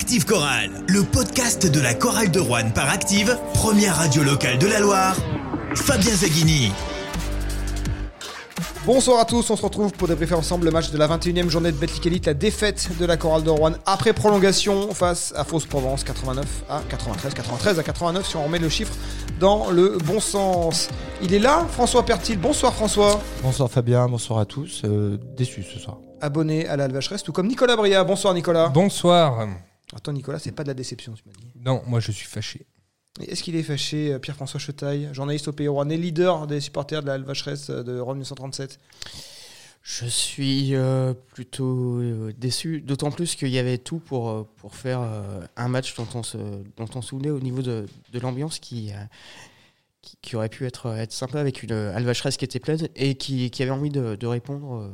Active 0.00 0.24
Chorale, 0.24 0.70
le 0.88 1.02
podcast 1.02 1.70
de 1.70 1.78
la 1.78 1.92
chorale 1.92 2.30
de 2.30 2.40
Rouen 2.40 2.70
par 2.74 2.88
Active, 2.88 3.38
première 3.52 3.96
radio 3.96 4.22
locale 4.22 4.58
de 4.58 4.66
la 4.66 4.80
Loire. 4.80 5.14
Fabien 5.74 6.14
Zaghini. 6.14 6.72
Bonsoir 8.86 9.20
à 9.20 9.26
tous, 9.26 9.50
on 9.50 9.56
se 9.56 9.62
retrouve 9.62 9.92
pour 9.92 10.08
débriefer 10.08 10.34
ensemble 10.34 10.64
le 10.64 10.70
match 10.70 10.90
de 10.90 10.96
la 10.96 11.06
21e 11.06 11.50
journée 11.50 11.70
de 11.70 11.76
Betclic 11.76 12.06
Elite, 12.06 12.26
la 12.26 12.34
défaite 12.34 12.88
de 12.98 13.04
la 13.04 13.18
chorale 13.18 13.42
de 13.42 13.50
Rouen 13.50 13.72
après 13.84 14.14
prolongation 14.14 14.94
face 14.94 15.34
à 15.36 15.44
Fausse 15.44 15.66
Provence, 15.66 16.02
89 16.02 16.46
à 16.70 16.80
93, 16.88 17.34
93 17.34 17.78
à 17.78 17.82
89 17.82 18.26
si 18.26 18.36
on 18.36 18.44
remet 18.44 18.58
le 18.58 18.70
chiffre 18.70 18.94
dans 19.38 19.70
le 19.70 19.98
bon 20.06 20.18
sens. 20.18 20.88
Il 21.20 21.34
est 21.34 21.38
là, 21.38 21.66
François 21.72 22.06
Pertil. 22.06 22.38
Bonsoir 22.38 22.72
François. 22.72 23.20
Bonsoir 23.42 23.70
Fabien, 23.70 24.08
bonsoir 24.08 24.38
à 24.38 24.46
tous. 24.46 24.80
Euh, 24.86 25.18
déçu 25.36 25.62
ce 25.62 25.78
soir. 25.78 25.98
Abonné 26.22 26.66
à 26.66 26.78
la 26.78 26.88
Vacheresse, 26.88 27.22
tout 27.22 27.32
comme 27.32 27.48
Nicolas 27.48 27.76
Bria. 27.76 28.02
Bonsoir 28.02 28.32
Nicolas. 28.32 28.68
Bonsoir. 28.68 29.46
Attends 29.94 30.12
Nicolas, 30.12 30.38
c'est 30.38 30.52
pas 30.52 30.62
de 30.62 30.68
la 30.68 30.74
déception, 30.74 31.14
tu 31.14 31.22
m'as 31.26 31.32
dit. 31.32 31.48
Non, 31.64 31.82
moi 31.86 32.00
je 32.00 32.12
suis 32.12 32.26
fâché. 32.26 32.66
Est-ce 33.20 33.42
qu'il 33.42 33.56
est 33.56 33.62
fâché, 33.62 34.12
euh, 34.12 34.18
Pierre-François 34.18 34.60
Chetaille, 34.60 35.08
journaliste 35.12 35.48
au 35.48 35.52
Pays 35.52 35.68
Rouennais, 35.68 35.96
leader 35.96 36.46
des 36.46 36.60
supporters 36.60 37.02
de 37.02 37.08
la 37.08 37.18
Vacheresse 37.18 37.68
de 37.68 37.98
Rome 37.98 38.18
1937 38.18 38.78
Je 39.82 40.06
suis 40.06 40.74
euh, 40.76 41.12
plutôt 41.34 41.98
euh, 42.00 42.32
déçu, 42.38 42.80
d'autant 42.80 43.10
plus 43.10 43.34
qu'il 43.34 43.48
y 43.48 43.58
avait 43.58 43.78
tout 43.78 43.98
pour, 43.98 44.30
euh, 44.30 44.48
pour 44.58 44.76
faire 44.76 45.00
euh, 45.00 45.44
un 45.56 45.68
match 45.68 45.94
dont 45.96 46.06
on 46.14 46.22
se, 46.22 46.38
dont 46.38 46.88
on 46.94 47.02
se 47.02 47.08
souvenait 47.08 47.30
au 47.30 47.40
niveau 47.40 47.62
de, 47.62 47.86
de 48.12 48.20
l'ambiance 48.20 48.60
qui, 48.60 48.92
euh, 48.92 48.96
qui, 50.02 50.16
qui 50.22 50.36
aurait 50.36 50.48
pu 50.48 50.64
être, 50.64 50.86
être 50.96 51.12
sympa 51.12 51.40
avec 51.40 51.62
une 51.64 51.72
euh, 51.72 51.96
Alvacheresse 51.96 52.36
qui 52.36 52.44
était 52.44 52.60
pleine 52.60 52.88
et 52.94 53.16
qui, 53.16 53.50
qui 53.50 53.62
avait 53.62 53.72
envie 53.72 53.90
de, 53.90 54.14
de 54.14 54.26
répondre, 54.26 54.76
euh, 54.76 54.90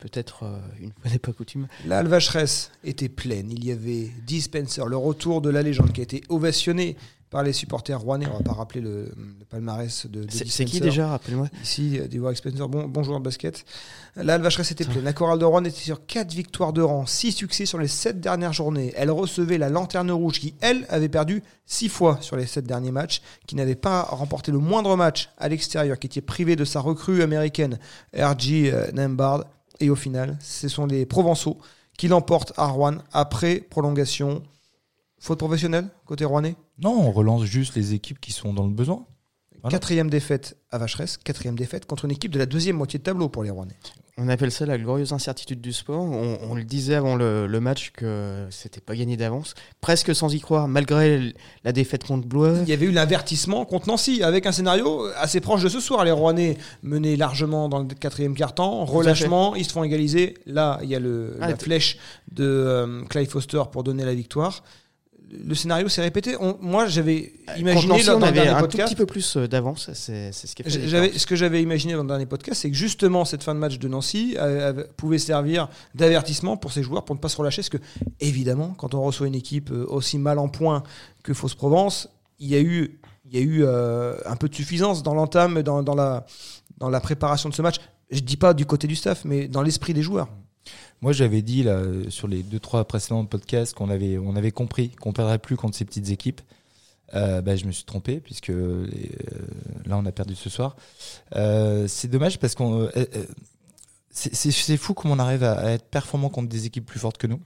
peut-être 0.00 0.44
euh, 0.44 0.58
une 0.80 0.92
fois 1.00 1.10
n'est 1.10 1.18
pas 1.18 1.32
coutume. 1.32 1.68
La 1.86 2.02
Vacheresse 2.02 2.72
était 2.84 3.08
pleine. 3.08 3.50
Il 3.50 3.64
y 3.64 3.72
avait 3.72 4.10
Dispenser, 4.26 4.82
le 4.86 4.96
retour 4.96 5.40
de 5.40 5.50
la 5.50 5.62
légende 5.62 5.92
qui 5.92 6.00
a 6.00 6.04
été 6.04 6.22
ovationné 6.28 6.96
par 7.30 7.44
les 7.44 7.52
supporters 7.52 7.98
rouennais. 8.00 8.26
On 8.26 8.38
va 8.38 8.42
pas 8.42 8.52
rappeler 8.52 8.80
le, 8.80 9.04
le 9.04 9.44
palmarès 9.48 10.06
de, 10.06 10.24
de 10.24 10.30
C'est 10.30 10.64
qui 10.64 10.80
déjà, 10.80 11.08
rappelle-moi 11.08 11.48
Ici, 11.62 12.00
Warwick 12.14 12.38
Spencer, 12.38 12.68
bon, 12.68 12.88
bon 12.88 13.02
joueur 13.04 13.20
de 13.20 13.24
basket. 13.24 13.64
Là, 14.16 14.36
le 14.36 14.42
Vacheresse 14.42 14.72
était 14.72 14.84
pleine. 14.84 15.04
La 15.04 15.12
chorale 15.12 15.38
de 15.38 15.44
Rouen 15.44 15.64
était 15.64 15.78
sur 15.78 16.04
4 16.04 16.32
victoires 16.32 16.72
de 16.72 16.82
rang, 16.82 17.06
6 17.06 17.30
succès 17.32 17.66
sur 17.66 17.78
les 17.78 17.86
7 17.86 18.20
dernières 18.20 18.52
journées. 18.52 18.92
Elle 18.96 19.12
recevait 19.12 19.58
la 19.58 19.68
Lanterne 19.68 20.10
Rouge 20.10 20.40
qui, 20.40 20.54
elle, 20.60 20.84
avait 20.88 21.08
perdu 21.08 21.42
6 21.66 21.88
fois 21.88 22.18
sur 22.20 22.34
les 22.36 22.46
7 22.46 22.66
derniers 22.66 22.90
matchs, 22.90 23.22
qui 23.46 23.54
n'avait 23.54 23.76
pas 23.76 24.02
remporté 24.02 24.50
le 24.50 24.58
moindre 24.58 24.96
match 24.96 25.30
à 25.38 25.48
l'extérieur, 25.48 25.98
qui 26.00 26.08
était 26.08 26.20
privé 26.20 26.56
de 26.56 26.64
sa 26.64 26.80
recrue 26.80 27.22
américaine, 27.22 27.78
R.G. 28.12 28.72
euh, 28.72 28.90
Nembard. 28.92 29.44
Et 29.80 29.90
au 29.90 29.96
final, 29.96 30.38
ce 30.40 30.68
sont 30.68 30.86
les 30.86 31.06
Provençaux 31.06 31.58
qui 31.98 32.08
l'emportent 32.08 32.52
à 32.56 32.66
Rouen 32.66 32.98
après 33.12 33.60
prolongation. 33.60 34.42
Faute 35.18 35.38
professionnelle, 35.38 35.88
côté 36.06 36.24
rouennais? 36.24 36.56
Non, 36.78 36.98
on 36.98 37.10
relance 37.10 37.44
juste 37.44 37.74
les 37.74 37.92
équipes 37.92 38.20
qui 38.20 38.32
sont 38.32 38.54
dans 38.54 38.66
le 38.66 38.72
besoin. 38.72 39.04
Voilà. 39.60 39.76
Quatrième 39.76 40.08
défaite 40.08 40.56
à 40.70 40.78
Vacheresse, 40.78 41.18
quatrième 41.18 41.56
défaite 41.56 41.84
contre 41.84 42.06
une 42.06 42.10
équipe 42.10 42.32
de 42.32 42.38
la 42.38 42.46
deuxième 42.46 42.76
moitié 42.76 42.98
de 42.98 43.04
tableau 43.04 43.28
pour 43.28 43.42
les 43.42 43.50
Rouennais. 43.50 43.76
On 44.22 44.28
appelle 44.28 44.52
ça 44.52 44.66
la 44.66 44.76
glorieuse 44.76 45.14
incertitude 45.14 45.62
du 45.62 45.72
sport. 45.72 46.02
On, 46.02 46.38
on 46.42 46.54
le 46.54 46.62
disait 46.62 46.94
avant 46.94 47.16
le, 47.16 47.46
le 47.46 47.60
match 47.60 47.90
que 47.96 48.46
c'était 48.50 48.82
pas 48.82 48.94
gagné 48.94 49.16
d'avance, 49.16 49.54
presque 49.80 50.14
sans 50.14 50.34
y 50.34 50.40
croire, 50.40 50.68
malgré 50.68 51.32
la 51.64 51.72
défaite 51.72 52.04
contre 52.04 52.28
Blois. 52.28 52.58
Il 52.62 52.68
y 52.68 52.74
avait 52.74 52.84
eu 52.84 52.90
l'avertissement 52.92 53.64
contre 53.64 53.88
Nancy, 53.88 54.22
avec 54.22 54.44
un 54.44 54.52
scénario 54.52 55.06
assez 55.16 55.40
proche 55.40 55.62
de 55.62 55.70
ce 55.70 55.80
soir. 55.80 56.04
Les 56.04 56.10
Rouennais 56.10 56.58
menaient 56.82 57.16
largement 57.16 57.70
dans 57.70 57.78
le 57.78 57.86
quatrième 57.86 58.34
quart-temps, 58.34 58.84
relâchement, 58.84 59.56
ils 59.56 59.64
se 59.64 59.72
font 59.72 59.84
égaliser. 59.84 60.34
Là, 60.44 60.78
il 60.82 60.90
y 60.90 60.94
a 60.94 61.00
le, 61.00 61.38
Ah, 61.40 61.48
la 61.48 61.56
flèche 61.56 61.96
de 62.30 62.44
euh, 62.44 63.02
Clive 63.08 63.28
Foster 63.30 63.62
pour 63.72 63.84
donner 63.84 64.04
la 64.04 64.14
victoire. 64.14 64.62
Le 65.32 65.54
scénario 65.54 65.88
s'est 65.88 66.02
répété. 66.02 66.36
On- 66.40 66.56
moi, 66.60 66.86
j'avais 66.88 67.32
Contre 67.46 67.58
imaginé 67.60 68.02
lors 68.02 68.18
on 68.18 68.22
avait 68.22 68.48
un 68.48 68.54
tout 68.56 68.60
podcast. 68.62 68.88
petit 68.88 68.96
peu 68.96 69.06
plus 69.06 69.36
euh, 69.36 69.46
d'avance. 69.46 69.88
C'est 69.94 70.32
ce 70.32 70.54
qui 70.56 70.64
J'avais, 70.66 71.16
ce 71.16 71.24
que 71.26 71.36
j'avais 71.36 71.62
imaginé 71.62 71.92
dans 71.94 72.02
le 72.02 72.08
dernier 72.08 72.26
podcast, 72.26 72.60
c'est 72.62 72.70
que 72.70 72.76
justement 72.76 73.24
cette 73.24 73.44
fin 73.44 73.54
de 73.54 73.60
match 73.60 73.78
de 73.78 73.86
Nancy 73.86 74.34
euh, 74.38 74.72
euh, 74.76 74.84
pouvait 74.96 75.18
servir 75.18 75.68
d'avertissement 75.94 76.56
pour 76.56 76.72
ces 76.72 76.82
joueurs 76.82 77.04
pour 77.04 77.14
ne 77.14 77.20
pas 77.20 77.28
se 77.28 77.36
relâcher. 77.36 77.62
Parce 77.62 77.68
que, 77.68 77.78
évidemment, 78.18 78.74
quand 78.76 78.94
on 78.94 79.02
reçoit 79.02 79.28
une 79.28 79.36
équipe 79.36 79.70
euh, 79.70 79.86
aussi 79.88 80.18
mal 80.18 80.38
en 80.40 80.48
point 80.48 80.82
que 81.22 81.32
Fausse 81.32 81.54
Provence, 81.54 82.08
il 82.40 82.48
y 82.48 82.56
a 82.56 82.60
eu, 82.60 82.98
il 83.30 83.38
y 83.38 83.38
a 83.38 83.44
eu 83.44 83.62
euh, 83.62 84.16
un 84.26 84.34
peu 84.34 84.48
de 84.48 84.54
suffisance 84.54 85.02
dans 85.04 85.14
l'entame, 85.14 85.62
dans, 85.62 85.84
dans, 85.84 85.94
la, 85.94 86.26
dans 86.78 86.88
la 86.88 87.00
préparation 87.00 87.48
de 87.48 87.54
ce 87.54 87.62
match. 87.62 87.76
Je 88.10 88.18
dis 88.20 88.36
pas 88.36 88.52
du 88.52 88.66
côté 88.66 88.88
du 88.88 88.96
staff, 88.96 89.24
mais 89.24 89.46
dans 89.46 89.62
l'esprit 89.62 89.94
des 89.94 90.02
joueurs. 90.02 90.28
Moi, 91.02 91.12
j'avais 91.12 91.40
dit 91.40 91.62
là, 91.62 91.82
sur 92.10 92.28
les 92.28 92.42
deux 92.42 92.60
trois 92.60 92.84
précédents 92.84 93.24
podcasts 93.24 93.74
qu'on 93.74 93.88
avait, 93.88 94.18
on 94.18 94.36
avait 94.36 94.50
compris 94.50 94.90
qu'on 94.90 95.12
perdrait 95.12 95.38
plus 95.38 95.56
contre 95.56 95.76
ces 95.76 95.84
petites 95.84 96.10
équipes. 96.10 96.42
Euh, 97.14 97.40
bah, 97.40 97.56
je 97.56 97.64
me 97.64 97.72
suis 97.72 97.84
trompé 97.84 98.20
puisque 98.20 98.50
euh, 98.50 98.86
là, 99.86 99.98
on 99.98 100.06
a 100.06 100.12
perdu 100.12 100.34
ce 100.34 100.50
soir. 100.50 100.76
Euh, 101.34 101.88
c'est 101.88 102.08
dommage 102.08 102.38
parce 102.38 102.54
qu'on, 102.54 102.82
euh, 102.82 103.04
c'est- 104.10 104.76
fou 104.76 104.94
comment 104.94 105.14
on 105.14 105.18
arrive 105.18 105.42
à, 105.42 105.72
être 105.72 105.86
performant 105.86 106.28
contre 106.28 106.48
des 106.48 106.66
équipes 106.66 106.86
plus 106.86 107.00
fortes 107.00 107.18
que 107.18 107.26
nous. 107.26 107.40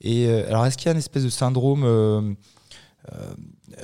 Et 0.00 0.28
alors, 0.28 0.64
est-ce 0.64 0.78
qu'il 0.78 0.86
y 0.86 0.88
a 0.88 0.92
une 0.92 0.98
espèce 0.98 1.24
de 1.24 1.28
syndrome 1.28 2.36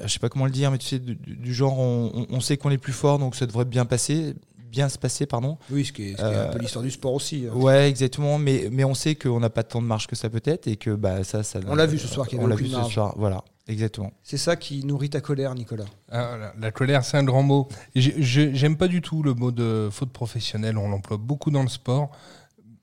je 0.04 0.08
sais 0.08 0.18
pas 0.18 0.28
comment 0.28 0.44
le 0.44 0.50
dire, 0.50 0.70
mais 0.70 0.78
tu 0.78 0.86
sais, 0.86 0.98
du, 0.98 1.54
genre, 1.54 1.78
on 1.78 2.40
sait 2.40 2.56
qu'on 2.56 2.70
est 2.70 2.78
plus 2.78 2.92
fort, 2.92 3.18
donc 3.18 3.34
ça 3.34 3.46
devrait 3.46 3.64
bien 3.64 3.84
passer, 3.84 4.34
bien 4.70 4.88
se 4.88 4.98
passer, 4.98 5.26
pardon. 5.26 5.58
Oui, 5.70 5.84
ce 5.84 5.92
qui 5.92 6.10
est, 6.10 6.20
Euh, 6.20 6.48
un 6.48 6.52
peu 6.52 6.58
l'histoire 6.58 6.82
du 6.84 6.90
sport 6.90 7.14
aussi. 7.14 7.46
hein. 7.50 7.54
Ouais, 7.56 7.88
exactement. 7.88 8.38
Mais, 8.38 8.68
mais 8.70 8.84
on 8.84 8.94
sait 8.94 9.14
qu'on 9.14 9.40
n'a 9.40 9.50
pas 9.50 9.62
tant 9.62 9.80
de 9.80 9.86
marge 9.86 10.06
que 10.06 10.16
ça 10.16 10.28
peut 10.28 10.42
être 10.44 10.66
et 10.66 10.76
que 10.76 10.90
bah, 10.90 11.24
ça, 11.24 11.42
ça. 11.42 11.60
On 11.66 11.74
l'a 11.74 11.86
vu 11.86 11.98
ce 11.98 12.08
soir 12.08 12.26
qu'il 12.28 12.38
y 12.38 12.40
On 12.40 12.44
avait 12.44 12.50
l'a 12.50 12.54
aucune 12.56 12.66
vu 12.68 12.84
ce 12.84 12.90
soir. 12.90 13.14
Voilà, 13.16 13.42
exactement. 13.68 14.12
C'est 14.22 14.36
ça 14.38 14.56
qui 14.56 14.84
nourrit 14.84 15.10
ta 15.10 15.20
colère, 15.20 15.54
Nicolas. 15.54 15.84
Ah, 16.10 16.36
la, 16.38 16.54
la 16.58 16.70
colère, 16.72 17.04
c'est 17.04 17.16
un 17.16 17.24
grand 17.24 17.42
mot. 17.42 17.68
J'ai- 17.94 18.22
j'ai- 18.22 18.54
J'aime 18.54 18.76
pas 18.76 18.88
du 18.88 19.00
tout 19.00 19.22
le 19.22 19.34
mot 19.34 19.50
de 19.52 19.88
faute 19.90 20.12
professionnelle. 20.12 20.76
On 20.78 20.88
l'emploie 20.88 21.16
beaucoup 21.18 21.50
dans 21.50 21.62
le 21.62 21.68
sport, 21.68 22.10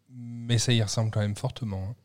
mais 0.10 0.58
ça 0.58 0.74
y 0.74 0.82
ressemble 0.82 1.12
quand 1.12 1.22
même 1.22 1.36
fortement. 1.36 1.84
hein. 1.90 1.96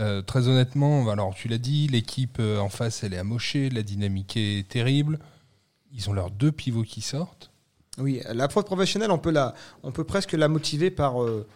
Euh, 0.00 0.22
très 0.22 0.48
honnêtement, 0.48 1.08
alors 1.08 1.34
tu 1.36 1.46
l'as 1.46 1.58
dit, 1.58 1.86
l'équipe 1.86 2.38
euh, 2.40 2.58
en 2.58 2.68
face, 2.68 3.04
elle 3.04 3.14
est 3.14 3.18
amochée, 3.18 3.70
la 3.70 3.84
dynamique 3.84 4.36
est 4.36 4.68
terrible. 4.68 5.20
Ils 5.92 6.10
ont 6.10 6.12
leurs 6.12 6.32
deux 6.32 6.50
pivots 6.50 6.82
qui 6.82 7.00
sortent. 7.00 7.52
Oui, 7.98 8.20
la 8.32 8.48
faute 8.48 8.66
professionnelle, 8.66 9.10
on 9.10 9.18
peut, 9.18 9.30
la, 9.30 9.54
on 9.82 9.92
peut 9.92 10.04
presque 10.04 10.32
la 10.32 10.48
motiver 10.48 10.90
par 10.90 11.22
euh, 11.22 11.46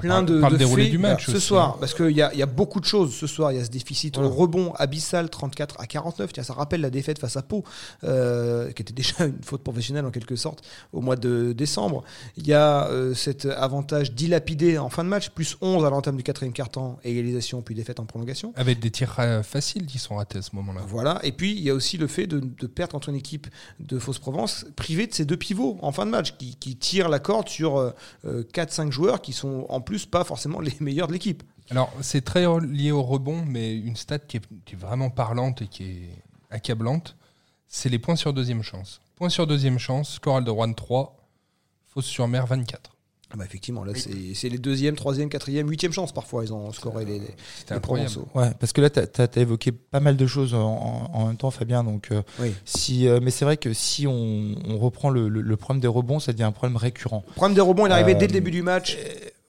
plein 0.00 0.22
de, 0.22 0.40
par 0.40 0.50
de 0.50 0.56
faits. 0.58 0.90
du 0.90 0.98
match 0.98 1.26
ce 1.26 1.32
aussi, 1.32 1.40
soir. 1.40 1.70
hein. 1.70 1.76
Parce 1.80 1.94
qu'il 1.94 2.10
y 2.10 2.14
y 2.16 2.22
a 2.22 2.46
beaucoup 2.46 2.80
de 2.80 2.84
choses 2.84 3.14
ce 3.14 3.26
soir. 3.26 3.52
Il 3.52 3.58
y 3.58 3.60
a 3.60 3.64
ce 3.64 3.70
déficit 3.70 4.16
Voilà. 4.16 4.30
au 4.30 4.34
rebond 4.34 4.72
abyssal 4.74 5.28
34 5.30 5.80
à 5.80 5.86
49. 5.86 6.32
Tiens, 6.32 6.42
ça 6.42 6.54
rappelle 6.54 6.80
la 6.80 6.90
défaite 6.90 7.18
face 7.18 7.36
à 7.36 7.42
Pau, 7.42 7.64
euh, 8.04 8.70
qui 8.72 8.82
était 8.82 8.92
déjà 8.92 9.14
une 9.26 9.42
faute 9.42 9.62
professionnelle 9.62 10.04
en 10.06 10.10
quelque 10.10 10.36
sorte 10.36 10.62
au 10.92 11.00
mois 11.00 11.16
de 11.16 11.52
décembre. 11.52 12.04
Il 12.36 12.46
y 12.46 12.52
a 12.52 12.86
euh, 12.88 13.14
cet 13.14 13.46
avantage 13.46 14.12
dilapidé 14.12 14.78
en 14.78 14.88
fin 14.90 15.04
de 15.04 15.08
match, 15.08 15.30
plus 15.30 15.56
11 15.60 15.84
à 15.84 15.90
l'entame 15.90 16.16
du 16.16 16.22
quatrième 16.22 16.52
quart-temps, 16.52 16.98
égalisation 17.04 17.62
puis 17.62 17.74
défaite 17.74 18.00
en 18.00 18.04
prolongation. 18.06 18.52
Avec 18.56 18.80
des 18.80 18.90
tirs 18.90 19.14
euh, 19.18 19.42
faciles 19.42 19.86
qui 19.86 19.98
sont 19.98 20.16
ratés 20.16 20.38
à 20.38 20.42
ce 20.42 20.54
moment-là. 20.56 20.82
Voilà. 20.86 21.20
Et 21.22 21.32
puis, 21.32 21.52
il 21.52 21.60
y 21.62 21.70
a 21.70 21.74
aussi 21.74 21.96
le 21.96 22.06
fait 22.06 22.26
de, 22.26 22.40
de 22.40 22.66
perdre 22.66 22.92
contre 22.92 23.08
une 23.08 23.16
équipe 23.16 23.46
de 23.80 23.98
Fausse-Provence 23.98 24.66
privée 24.76 25.06
de 25.06 25.14
ses 25.14 25.24
deux 25.24 25.36
pivots 25.36 25.78
en 25.82 25.92
fin 25.92 26.06
de 26.06 26.10
match, 26.10 26.34
qui, 26.38 26.56
qui 26.56 26.76
tirent 26.76 27.08
la 27.08 27.18
corde 27.18 27.48
sur 27.48 27.78
euh, 27.78 27.92
4-5 28.24 28.90
joueurs 28.90 29.20
qui 29.20 29.32
sont 29.32 29.65
en 29.68 29.80
plus 29.80 30.06
pas 30.06 30.24
forcément 30.24 30.60
les 30.60 30.72
meilleurs 30.80 31.08
de 31.08 31.12
l'équipe. 31.12 31.42
Alors, 31.70 31.92
c'est 32.00 32.24
très 32.24 32.44
lié 32.60 32.92
au 32.92 33.02
rebond, 33.02 33.42
mais 33.46 33.74
une 33.76 33.96
stat 33.96 34.20
qui 34.20 34.36
est, 34.38 34.42
qui 34.64 34.74
est 34.74 34.78
vraiment 34.78 35.10
parlante 35.10 35.62
et 35.62 35.66
qui 35.66 35.84
est 35.84 36.10
accablante, 36.50 37.16
c'est 37.68 37.88
les 37.88 37.98
points 37.98 38.16
sur 38.16 38.32
deuxième 38.32 38.62
chance. 38.62 39.00
Points 39.16 39.28
sur 39.30 39.46
deuxième 39.46 39.78
chance, 39.78 40.18
Coral 40.20 40.44
de 40.44 40.50
Rouen 40.50 40.72
3, 40.72 41.16
Fausse 41.86 42.04
sur 42.06 42.28
mer 42.28 42.46
24. 42.46 42.92
Ah 43.32 43.36
bah 43.36 43.44
effectivement, 43.44 43.82
là, 43.82 43.92
c'est 43.96 44.34
c'est 44.34 44.48
les 44.48 44.58
deuxième, 44.58 44.94
troisième, 44.94 45.28
quatrième, 45.28 45.68
huitième 45.68 45.90
chances 45.90 46.12
parfois. 46.12 46.44
Ils 46.44 46.52
ont 46.54 46.70
scoré 46.72 47.04
les, 47.04 47.18
les, 47.18 47.34
C'était 47.58 47.74
les. 47.74 47.80
Provençaux. 47.80 48.28
Ouais, 48.36 48.52
parce 48.60 48.72
que 48.72 48.80
là, 48.80 48.88
tu 48.88 49.00
as, 49.00 49.36
évoqué 49.40 49.72
pas 49.72 49.98
mal 49.98 50.16
de 50.16 50.26
choses 50.28 50.54
en, 50.54 51.26
même 51.26 51.36
temps, 51.36 51.50
Fabien. 51.50 51.82
Donc, 51.82 52.12
euh, 52.12 52.22
Oui. 52.38 52.54
si, 52.64 53.08
euh, 53.08 53.18
mais 53.20 53.32
c'est 53.32 53.44
vrai 53.44 53.56
que 53.56 53.72
si 53.72 54.06
on, 54.06 54.54
on 54.68 54.78
reprend 54.78 55.10
le, 55.10 55.28
le- 55.28 55.40
le 55.40 55.56
problème 55.56 55.80
des 55.80 55.88
rebonds, 55.88 56.20
ça 56.20 56.32
devient 56.32 56.44
un 56.44 56.52
problème 56.52 56.76
récurrent. 56.76 57.24
Le 57.26 57.32
problème 57.34 57.56
des 57.56 57.60
rebonds, 57.62 57.86
il 57.86 57.90
est 57.90 57.94
arrivé 57.94 58.14
Euh, 58.14 58.18
dès 58.18 58.28
le 58.28 58.32
début 58.32 58.52
du 58.52 58.62
match. 58.62 58.96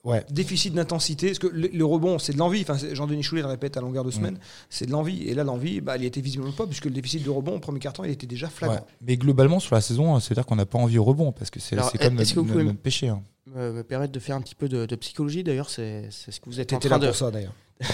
Ouais. 0.04 0.24
Déficit 0.30 0.72
d'intensité, 0.72 1.26
parce 1.26 1.38
que 1.40 1.48
le, 1.48 1.68
le 1.68 1.84
rebond, 1.84 2.18
c'est 2.18 2.32
de 2.32 2.38
l'envie. 2.38 2.62
Enfin, 2.62 2.76
Jean-Denis 2.92 3.22
Choulet 3.22 3.42
le 3.42 3.48
répète 3.48 3.76
à 3.76 3.80
longueur 3.80 4.04
de 4.04 4.10
semaine, 4.10 4.38
c'est 4.70 4.86
de 4.86 4.92
l'envie. 4.92 5.24
Et 5.24 5.34
là, 5.34 5.44
l'envie, 5.44 5.80
bah, 5.80 5.96
elle 5.96 6.04
était 6.04 6.20
visiblement 6.20 6.52
pas, 6.52 6.66
puisque 6.66 6.84
le 6.86 6.92
déficit 6.92 7.24
de 7.24 7.30
rebond 7.30 7.56
au 7.56 7.58
premier 7.58 7.80
carton, 7.80 8.04
il 8.04 8.10
était 8.10 8.26
déjà 8.26 8.48
flagrant. 8.48 8.76
Ouais. 8.76 8.82
Mais 9.02 9.16
globalement, 9.16 9.58
sur 9.60 9.74
la 9.74 9.80
saison, 9.80 10.18
c'est-à-dire 10.20 10.46
qu'on 10.46 10.56
n'a 10.56 10.66
pas 10.66 10.78
envie 10.78 10.98
au 10.98 11.04
rebond, 11.04 11.32
parce 11.32 11.50
que 11.50 11.60
c'est 11.60 11.76
comme 11.76 12.18
est-ce 12.20 12.32
que 12.34 12.40
notre, 12.40 12.40
vous 12.40 12.44
pouvez 12.44 12.64
notre 12.64 12.78
péché. 12.78 13.08
hein. 13.08 13.22
me, 13.46 13.72
me 13.72 13.82
permettre 13.82 14.12
de 14.12 14.20
faire 14.20 14.36
un 14.36 14.40
petit 14.40 14.54
peu 14.54 14.68
de, 14.68 14.86
de 14.86 14.96
psychologie. 14.96 15.42
D'ailleurs, 15.42 15.68
c'est 15.68 16.08
ce 16.10 16.38
que 16.40 16.46
vous 16.46 16.60
êtes 16.60 16.72
en 16.72 16.76
T'étais 16.78 16.88
train 16.88 16.98
là 16.98 17.02
de. 17.04 17.06
pour 17.08 17.16
ça, 17.16 17.30
d'ailleurs. 17.30 17.54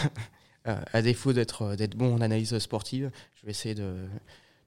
Euh, 0.66 0.76
à 0.94 1.02
défaut 1.02 1.34
d'être 1.34 1.60
euh, 1.60 1.76
d'être 1.76 1.94
bon 1.94 2.14
en 2.14 2.22
analyse 2.22 2.56
sportive, 2.58 3.10
je 3.34 3.44
vais 3.44 3.50
essayer 3.50 3.74
de, 3.74 3.96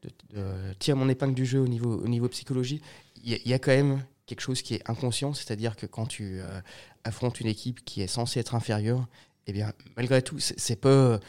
de, 0.03 0.09
de 0.35 0.43
tirer 0.77 0.95
mon 0.95 1.09
épingle 1.09 1.33
du 1.33 1.43
jeu 1.43 1.59
au 1.59 1.67
niveau, 1.67 1.91
au 1.91 2.07
niveau 2.07 2.27
psychologie. 2.27 2.81
Il 3.23 3.31
y, 3.31 3.33
a- 3.33 3.39
il 3.43 3.49
y 3.49 3.53
a 3.55 3.57
quand 3.57 3.71
même 3.71 4.03
quelque 4.27 4.41
chose 4.41 4.61
qui 4.61 4.75
est 4.75 4.89
inconscient, 4.89 5.33
c'est-à-dire 5.33 5.75
que 5.75 5.85
quand 5.87 6.05
tu 6.05 6.39
euh, 6.39 6.61
affrontes 7.03 7.39
une 7.39 7.47
équipe 7.47 7.83
qui 7.83 8.01
est 8.01 8.07
censée 8.07 8.39
être 8.39 8.53
inférieure, 8.53 9.07
eh 9.47 9.53
bien, 9.53 9.71
malgré 9.95 10.21
tout, 10.21 10.39
c'est 10.39 10.75
pas 10.75 11.19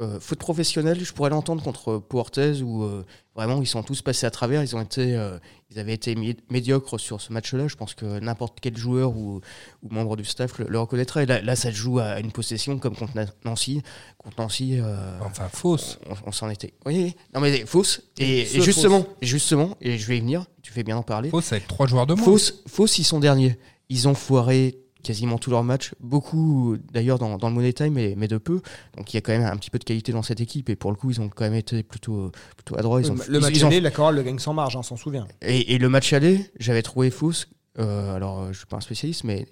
euh, 0.00 0.18
faute 0.20 0.38
professionnelle, 0.38 1.02
je 1.04 1.12
pourrais 1.12 1.30
l'entendre 1.30 1.62
contre 1.62 1.98
Portez 1.98 2.62
où 2.62 2.82
euh, 2.84 3.04
vraiment 3.34 3.60
ils 3.60 3.66
sont 3.66 3.82
tous 3.82 4.00
passés 4.02 4.24
à 4.26 4.30
travers. 4.30 4.62
Ils 4.62 4.74
ont 4.74 4.80
été, 4.80 5.14
euh, 5.16 5.38
ils 5.70 5.78
avaient 5.78 5.92
été 5.92 6.16
médiocres 6.50 6.98
sur 6.98 7.20
ce 7.20 7.32
match-là. 7.32 7.68
Je 7.68 7.76
pense 7.76 7.94
que 7.94 8.18
n'importe 8.18 8.58
quel 8.60 8.76
joueur 8.76 9.16
ou, 9.16 9.40
ou 9.82 9.88
membre 9.90 10.16
du 10.16 10.24
staff 10.24 10.58
le, 10.58 10.66
le 10.68 10.80
reconnaîtrait. 10.80 11.26
Là, 11.26 11.42
là, 11.42 11.54
ça 11.56 11.70
se 11.70 11.76
joue 11.76 11.98
à 11.98 12.18
une 12.20 12.32
possession 12.32 12.78
comme 12.78 12.96
contre 12.96 13.14
Na- 13.14 13.26
Nancy. 13.44 13.82
Contre 14.18 14.40
Nancy, 14.40 14.78
Enfin, 15.24 15.48
fausse. 15.48 15.98
on, 16.08 16.14
on 16.28 16.32
s'en 16.32 16.48
était. 16.50 16.72
Oui, 16.86 17.14
non 17.34 17.40
mais 17.40 17.66
fausse. 17.66 18.02
Et 18.18 18.46
justement, 18.62 19.06
justement, 19.22 19.76
et 19.80 19.98
je 19.98 20.06
vais 20.06 20.16
y 20.16 20.20
venir. 20.20 20.46
Tu 20.62 20.72
fais 20.72 20.82
bien 20.82 20.96
en 20.96 21.02
parler. 21.02 21.30
Fausse 21.30 21.52
avec 21.52 21.66
trois 21.68 21.86
joueurs 21.86 22.06
de 22.06 22.14
moins. 22.14 22.24
Fausse, 22.24 22.62
fausse, 22.66 22.98
ils 22.98 23.04
sont 23.04 23.20
derniers. 23.20 23.58
Ils 23.88 24.08
ont 24.08 24.14
foiré 24.14 24.78
quasiment 25.02 25.38
tous 25.38 25.50
leurs 25.50 25.64
matchs. 25.64 25.92
Beaucoup, 26.00 26.76
d'ailleurs, 26.92 27.18
dans, 27.18 27.36
dans 27.38 27.48
le 27.48 27.54
Money 27.54 27.72
Time, 27.72 27.92
mais, 27.94 28.14
mais 28.16 28.28
de 28.28 28.38
peu. 28.38 28.60
Donc 28.96 29.12
il 29.12 29.16
y 29.16 29.18
a 29.18 29.20
quand 29.20 29.32
même 29.32 29.42
un 29.44 29.56
petit 29.56 29.70
peu 29.70 29.78
de 29.78 29.84
qualité 29.84 30.12
dans 30.12 30.22
cette 30.22 30.40
équipe. 30.40 30.68
Et 30.70 30.76
pour 30.76 30.90
le 30.90 30.96
coup, 30.96 31.10
ils 31.10 31.20
ont 31.20 31.28
quand 31.28 31.44
même 31.44 31.54
été 31.54 31.82
plutôt, 31.82 32.30
plutôt 32.56 32.78
adroits. 32.78 33.00
Ils 33.00 33.10
ont, 33.10 33.16
le 33.28 33.36
ils- 33.36 33.40
match 33.40 33.52
ils 33.54 33.64
ont- 33.64 33.68
aller, 33.68 33.80
la 33.80 33.90
chorale 33.90 34.16
le 34.16 34.22
gagne 34.22 34.38
sans 34.38 34.54
marge, 34.54 34.76
hein, 34.76 34.80
on 34.80 34.82
s'en 34.82 34.96
souvient. 34.96 35.26
et, 35.42 35.74
et 35.74 35.78
le 35.78 35.88
match 35.88 36.12
aller, 36.12 36.50
j'avais 36.58 36.82
trouvé 36.82 37.10
fausse. 37.10 37.48
euh, 37.78 38.14
alors, 38.14 38.52
je 38.52 38.58
suis 38.58 38.66
pas 38.66 38.76
un 38.76 38.80
spécialiste, 38.80 39.24
mais 39.24 39.46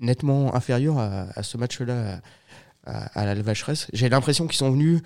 nettement 0.00 0.54
inférieur 0.54 0.98
à, 0.98 1.26
à 1.34 1.42
ce 1.42 1.56
match-là, 1.56 2.20
à, 2.86 3.20
à 3.20 3.24
la 3.24 3.34
Vacheresse. 3.42 3.86
J'ai 3.92 4.08
l'impression 4.08 4.46
qu'ils 4.46 4.58
sont 4.58 4.70
venus. 4.70 5.00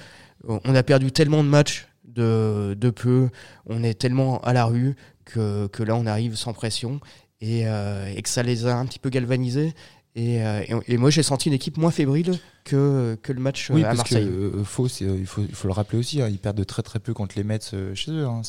On 0.49 0.75
a 0.75 0.83
perdu 0.83 1.12
tellement 1.12 1.43
de 1.45 1.49
matchs 1.49 1.87
de, 2.05 2.75
de 2.79 2.91
peu. 2.91 3.29
On 3.67 3.83
est 3.83 3.95
tellement 3.95 4.39
à 4.41 4.53
la 4.53 4.65
rue 4.65 4.97
que, 5.25 5.67
que 5.69 5.83
là, 5.83 5.95
on 5.97 6.06
arrive 6.06 6.37
sans 6.37 6.53
pression 6.53 7.00
et, 7.40 7.67
euh, 7.67 8.12
et 8.14 8.23
que 8.23 8.29
ça 8.29 8.43
les 8.43 8.67
a 8.67 8.76
un 8.76 8.87
petit 8.87 8.99
peu 8.99 9.11
galvanisés. 9.11 9.75
Et, 10.14 10.43
euh, 10.43 10.81
et 10.88 10.96
moi, 10.96 11.11
j'ai 11.11 11.23
senti 11.23 11.49
une 11.49 11.55
équipe 11.55 11.76
moins 11.76 11.90
fébrile 11.90 12.38
que, 12.69 13.17
que 13.23 13.32
le 13.32 13.41
match 13.41 13.70
euh, 13.70 13.75
Oui, 13.75 13.82
à 13.85 13.88
parce 13.94 14.03
que 14.09 14.15
Marseille. 14.15 14.29
euh, 14.31 14.50
euh, 14.55 15.17
il, 15.20 15.26
faut, 15.26 15.43
il 15.49 15.55
faut 15.55 15.69
le 15.69 15.73
rappeler 15.75 15.99
aussi, 15.99 16.20
hein, 16.23 16.29
ils 16.31 16.38
perdent 16.38 16.56
de 16.59 16.65
très 16.65 16.82
très 16.82 16.99
peu 16.99 17.15
contre 17.15 17.35
les 17.37 17.44
Mets 17.44 17.59
euh, 17.75 17.94
chez 17.94 18.11
eux. 18.12 18.26
hein, 18.26 18.43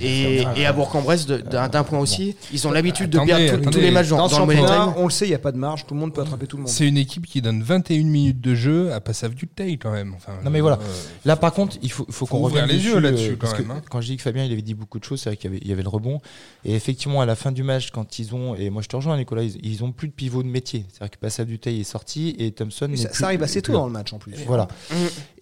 Et, 0.00 0.66
à 0.66 0.72
Bourg-en-Bresse, 0.72 1.26
de- 1.26 1.38
d'un 1.38 1.84
point 1.84 1.98
aussi, 1.98 2.36
ils 2.52 2.66
ont 2.66 2.70
l'habitude 2.72 3.10
de 3.10 3.18
Attendez, 3.18 3.32
perdre 3.46 3.64
tous- 3.64 3.70
tous 3.70 3.78
les 3.80 3.90
matchs 3.90 4.08
dans, 4.08 4.16
Dans, 4.28 4.38
le 4.40 4.46
Money 4.46 4.60
championnat, 4.60 4.84
Time. 4.84 4.94
on 4.96 5.04
le 5.04 5.10
sait, 5.10 5.26
il 5.26 5.30
n'y 5.30 5.34
a 5.34 5.38
pas 5.38 5.52
de 5.52 5.58
marge, 5.58 5.86
tout 5.86 5.94
le 5.94 6.00
monde 6.00 6.14
peut 6.14 6.20
attraper 6.22 6.46
tout 6.46 6.56
le 6.56 6.62
monde. 6.64 6.70
C'est 6.72 6.86
une 6.86 6.96
équipe 6.98 7.26
qui 7.26 7.40
donne 7.42 7.62
21 7.62 8.04
minutes 8.04 8.40
de 8.40 8.54
jeu 8.54 8.92
à 8.92 9.00
Passav 9.00 9.34
du 9.34 9.46
Tay 9.48 9.76
quand 9.78 9.92
même. 9.92 10.14
Enfin, 10.16 10.32
Non, 10.44 10.50
mais 10.50 10.60
voilà. 10.60 10.76
euh, 10.76 10.92
Là, 11.24 11.36
par 11.36 11.52
contre, 11.52 11.76
il 11.82 11.90
faut, 11.90 12.06
faut 12.10 12.26
qu'on 12.26 12.38
ouvrir 12.44 12.62
revienne 12.62 12.76
les 12.78 12.84
yeux 12.84 12.98
là-dessus, 12.98 13.30
euh, 13.30 13.32
quand 13.32 13.46
parce 13.46 13.58
même, 13.58 13.68
que 13.68 13.72
hein. 13.72 13.82
Quand 13.90 14.00
je 14.00 14.06
dis 14.08 14.16
que 14.16 14.22
Fabien, 14.22 14.44
il 14.44 14.52
avait 14.52 14.62
dit 14.62 14.74
beaucoup 14.74 14.98
de 14.98 15.04
choses, 15.04 15.20
c'est 15.20 15.30
vrai 15.30 15.36
qu'il 15.36 15.50
y 15.50 15.54
avait, 15.54 15.62
il 15.62 15.68
y 15.68 15.72
avait 15.72 15.82
le 15.82 15.88
rebond. 15.88 16.20
Et 16.64 16.74
effectivement, 16.74 17.20
à 17.20 17.26
la 17.26 17.36
fin 17.36 17.52
du 17.52 17.62
match, 17.62 17.90
quand 17.90 18.18
ils 18.18 18.34
ont, 18.34 18.54
et 18.54 18.70
moi 18.70 18.82
je 18.82 18.88
te 18.88 18.96
rejoins, 18.96 19.16
Nicolas, 19.16 19.42
ils, 19.42 19.58
ils 19.64 19.84
ont 19.84 19.92
plus 19.92 20.08
de 20.08 20.12
pivot 20.12 20.42
de 20.42 20.48
métier. 20.48 20.84
C'est-à-dire 20.92 21.10
que 21.12 21.18
Pascal 21.18 21.46
Duteil 21.46 21.80
est 21.80 21.84
sorti 21.84 22.34
et 22.38 22.50
Thompson. 22.52 22.86
Plus- 22.88 23.06
ça 23.12 23.26
arrive 23.26 23.42
assez 23.42 23.61
tôt 23.62 23.72
dans 23.72 23.86
le 23.86 23.92
match 23.92 24.12
en 24.12 24.18
plus. 24.18 24.34
Voilà. 24.46 24.68
Mm. 24.90 24.94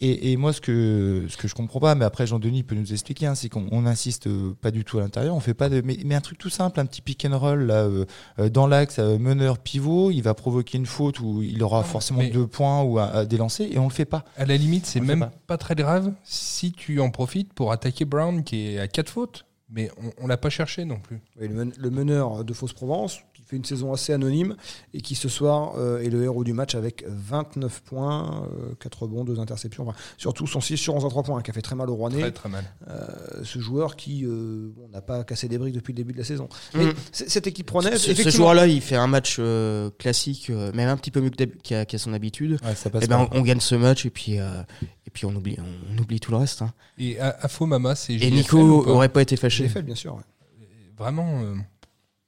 Et, 0.03 0.33
et 0.33 0.37
moi, 0.37 0.53
ce 0.53 0.61
que, 0.61 1.27
ce 1.29 1.37
que 1.37 1.49
je 1.49 1.55
comprends 1.55 1.81
pas, 1.81 1.95
mais 1.95 2.05
après 2.05 2.27
Jean-Denis 2.27 2.63
peut 2.63 2.75
nous 2.75 2.93
expliquer, 2.93 3.27
hein, 3.27 3.35
c'est 3.35 3.49
qu'on 3.49 3.67
on 3.71 3.85
insiste 3.87 4.27
euh, 4.27 4.55
pas 4.61 4.71
du 4.71 4.85
tout 4.85 4.99
à 4.99 5.03
l'intérieur. 5.03 5.35
On 5.35 5.41
fait 5.41 5.55
pas 5.55 5.69
de, 5.69 5.81
mais, 5.85 5.99
mais 6.05 6.15
un 6.15 6.21
truc 6.21 6.39
tout 6.39 6.49
simple, 6.51 6.81
un 6.81 6.87
petit 6.87 7.03
pick 7.03 7.25
and 7.25 7.39
roll 7.39 7.63
là, 7.65 7.75
euh, 7.85 8.05
euh, 8.39 8.49
dans 8.49 8.67
l'axe, 8.67 8.99
euh, 8.99 9.19
meneur 9.19 9.59
pivot, 9.59 10.11
il 10.11 10.23
va 10.23 10.35
provoquer 10.35 10.79
une 10.79 10.87
faute 10.87 11.21
où 11.21 11.43
il 11.43 11.63
aura 11.63 11.83
forcément 11.83 12.21
mais- 12.21 12.31
deux 12.31 12.47
points 12.47 12.83
ou 12.83 12.99
à, 12.99 13.05
à 13.07 13.25
des 13.25 13.37
lancers 13.37 13.69
et 13.71 13.79
on 13.79 13.85
le 13.85 13.93
fait 13.93 14.05
pas. 14.05 14.25
À 14.37 14.45
la 14.47 14.57
limite, 14.57 14.87
c'est 14.87 15.01
même 15.01 15.21
pas. 15.21 15.33
pas. 15.47 15.59
très 15.59 15.75
grave 15.75 16.13
si 16.25 16.73
tu 16.73 17.01
en 17.01 17.11
profites 17.11 17.53
pour 17.53 17.73
attaquer 17.73 18.05
Brown 18.05 18.43
qui 18.45 18.69
est 18.75 18.79
à 18.79 18.89
4 18.89 19.09
fautes. 19.11 19.45
Mais 19.73 19.89
on, 20.03 20.25
on 20.25 20.27
l'a 20.27 20.37
pas 20.37 20.51
cherché 20.51 20.85
non 20.85 20.99
plus. 20.99 21.21
Le, 21.39 21.49
men- 21.49 21.73
le 21.79 21.91
meneur 21.91 22.43
de 22.45 22.53
Fausse-Provence, 22.53 23.21
qui 23.30 23.30
fait 23.51 23.57
une 23.57 23.65
saison 23.65 23.93
assez 23.93 24.13
anonyme 24.13 24.57
et 24.95 25.01
qui 25.01 25.15
ce 25.15 25.29
soir 25.29 25.75
euh, 25.77 26.01
est 26.01 26.09
le 26.09 26.23
héros 26.25 26.45
du 26.45 26.53
match 26.53 26.75
avec 26.75 27.05
29 27.09 27.83
points, 27.83 28.49
euh, 28.53 28.75
4 28.81 29.03
rebonds, 29.03 29.25
2 29.25 29.39
interceptions. 29.41 29.87
Enfin, 29.89 29.99
surtout 30.17 30.47
son 30.47 30.61
6 30.61 30.77
sur 30.77 30.95
11 30.95 31.05
à 31.05 31.09
3 31.09 31.23
points, 31.23 31.39
hein, 31.39 31.43
qui 31.43 31.51
a 31.51 31.55
fait 31.55 31.63
très 31.63 31.77
mal 31.77 31.91
au 31.91 31.95
Rouennais. 31.95 32.21
Très 32.21 32.31
très 32.33 32.49
mal. 32.49 32.65
Euh, 32.89 33.07
ce 33.45 33.59
joueur 33.59 33.97
qui 33.97 34.25
euh, 34.25 34.71
bon, 34.75 34.89
n'a 34.93 35.01
pas 35.01 35.25
cassé 35.25 35.49
des 35.49 35.59
briques 35.59 35.75
depuis 35.75 35.93
le 35.93 35.97
début 35.97 36.13
de 36.13 36.19
la 36.19 36.25
saison. 36.25 36.49
Mais 36.75 36.87
Mm. 36.87 36.95
c- 37.13 37.25
cette 37.29 37.47
équipe 37.47 37.69
rouennaise, 37.71 38.01
Ce, 38.01 38.15
ce 38.15 38.29
joueur-là, 38.31 38.67
il 38.67 38.81
fait 38.81 38.97
un 38.97 39.07
match 39.07 39.37
euh, 39.39 39.91
classique, 39.99 40.51
euh, 40.51 40.73
même 40.73 40.89
un 40.89 40.97
petit 40.97 41.11
peu 41.11 41.21
mieux 41.21 41.31
qu'à 41.31 41.85
qu'à 41.85 41.99
son 41.99 42.13
habitude. 42.13 42.59
Ouais, 42.65 42.75
ça 42.75 42.91
passe 42.91 43.05
Et 43.05 43.07
ben, 43.07 43.27
pas. 43.27 43.29
on, 43.33 43.41
on 43.41 43.43
gagne 43.43 43.61
ce 43.61 43.75
match 43.75 44.07
et 44.07 44.11
puis, 44.11 44.39
euh, 44.39 44.63
et 45.07 45.11
puis 45.11 45.27
on, 45.27 45.35
oublie, 45.35 45.57
on, 45.59 45.99
oublie 46.01 46.21
tout 46.21 46.31
le 46.31 46.37
reste. 46.37 46.63
hein. 46.63 46.73
Et 46.99 47.19
faux 47.49 47.67
Mama, 47.67 47.95
c'est 47.95 48.15
Et 48.15 48.31
Nico 48.31 48.59
aurait 48.89 49.09
pas 49.09 49.23
été 49.23 49.37
fâché. 49.37 49.69
fait 49.69 49.83
bien 49.83 49.95
sûr. 49.95 50.15
ouais. 50.15 50.23
Vraiment, 50.99 51.41
euh, 51.43 51.55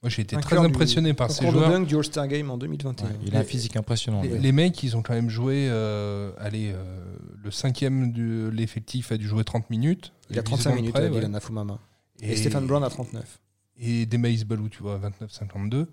moi 0.03 0.09
j'ai 0.09 0.21
été 0.21 0.35
très 0.35 0.59
du 0.59 0.65
impressionné 0.65 1.13
par 1.13 1.31
ces 1.31 1.45
concours 1.45 1.61
de 1.61 1.65
joueurs. 1.65 1.79
dunk 1.79 1.87
du 1.87 1.95
All-Star 1.95 2.27
Game 2.27 2.51
en 2.51 2.57
2021. 2.57 3.07
Ouais, 3.07 3.13
il 3.25 3.35
a 3.37 3.39
un 3.39 3.43
physique 3.45 3.77
impressionnant. 3.77 4.21
Les, 4.21 4.33
ouais. 4.33 4.39
les 4.39 4.51
mecs, 4.51 4.83
ils 4.83 4.97
ont 4.97 5.01
quand 5.01 5.13
même 5.13 5.29
joué. 5.29 5.69
euh, 5.69 6.31
allez, 6.39 6.73
euh, 6.73 7.15
le 7.41 7.51
cinquième 7.51 8.11
de 8.11 8.49
l'effectif 8.49 9.13
a 9.13 9.17
dû 9.17 9.25
jouer 9.27 9.45
30 9.45 9.69
minutes. 9.69 10.11
Il 10.29 10.37
a 10.37 10.41
Huit 10.41 10.45
35 10.45 10.63
secondes 10.63 10.75
minutes, 10.75 10.93
près, 10.93 11.07
ouais. 11.07 11.09
Dylan 11.09 11.33
Afumama. 11.33 11.79
Et, 12.21 12.35
Stéphane 12.35 12.67
Brown 12.67 12.83
à 12.83 12.89
39. 12.89 13.39
Et 13.79 14.05
Demaïs 14.05 14.43
Balou, 14.43 14.67
tu 14.67 14.83
vois, 14.83 14.99
29-52. 14.99 15.87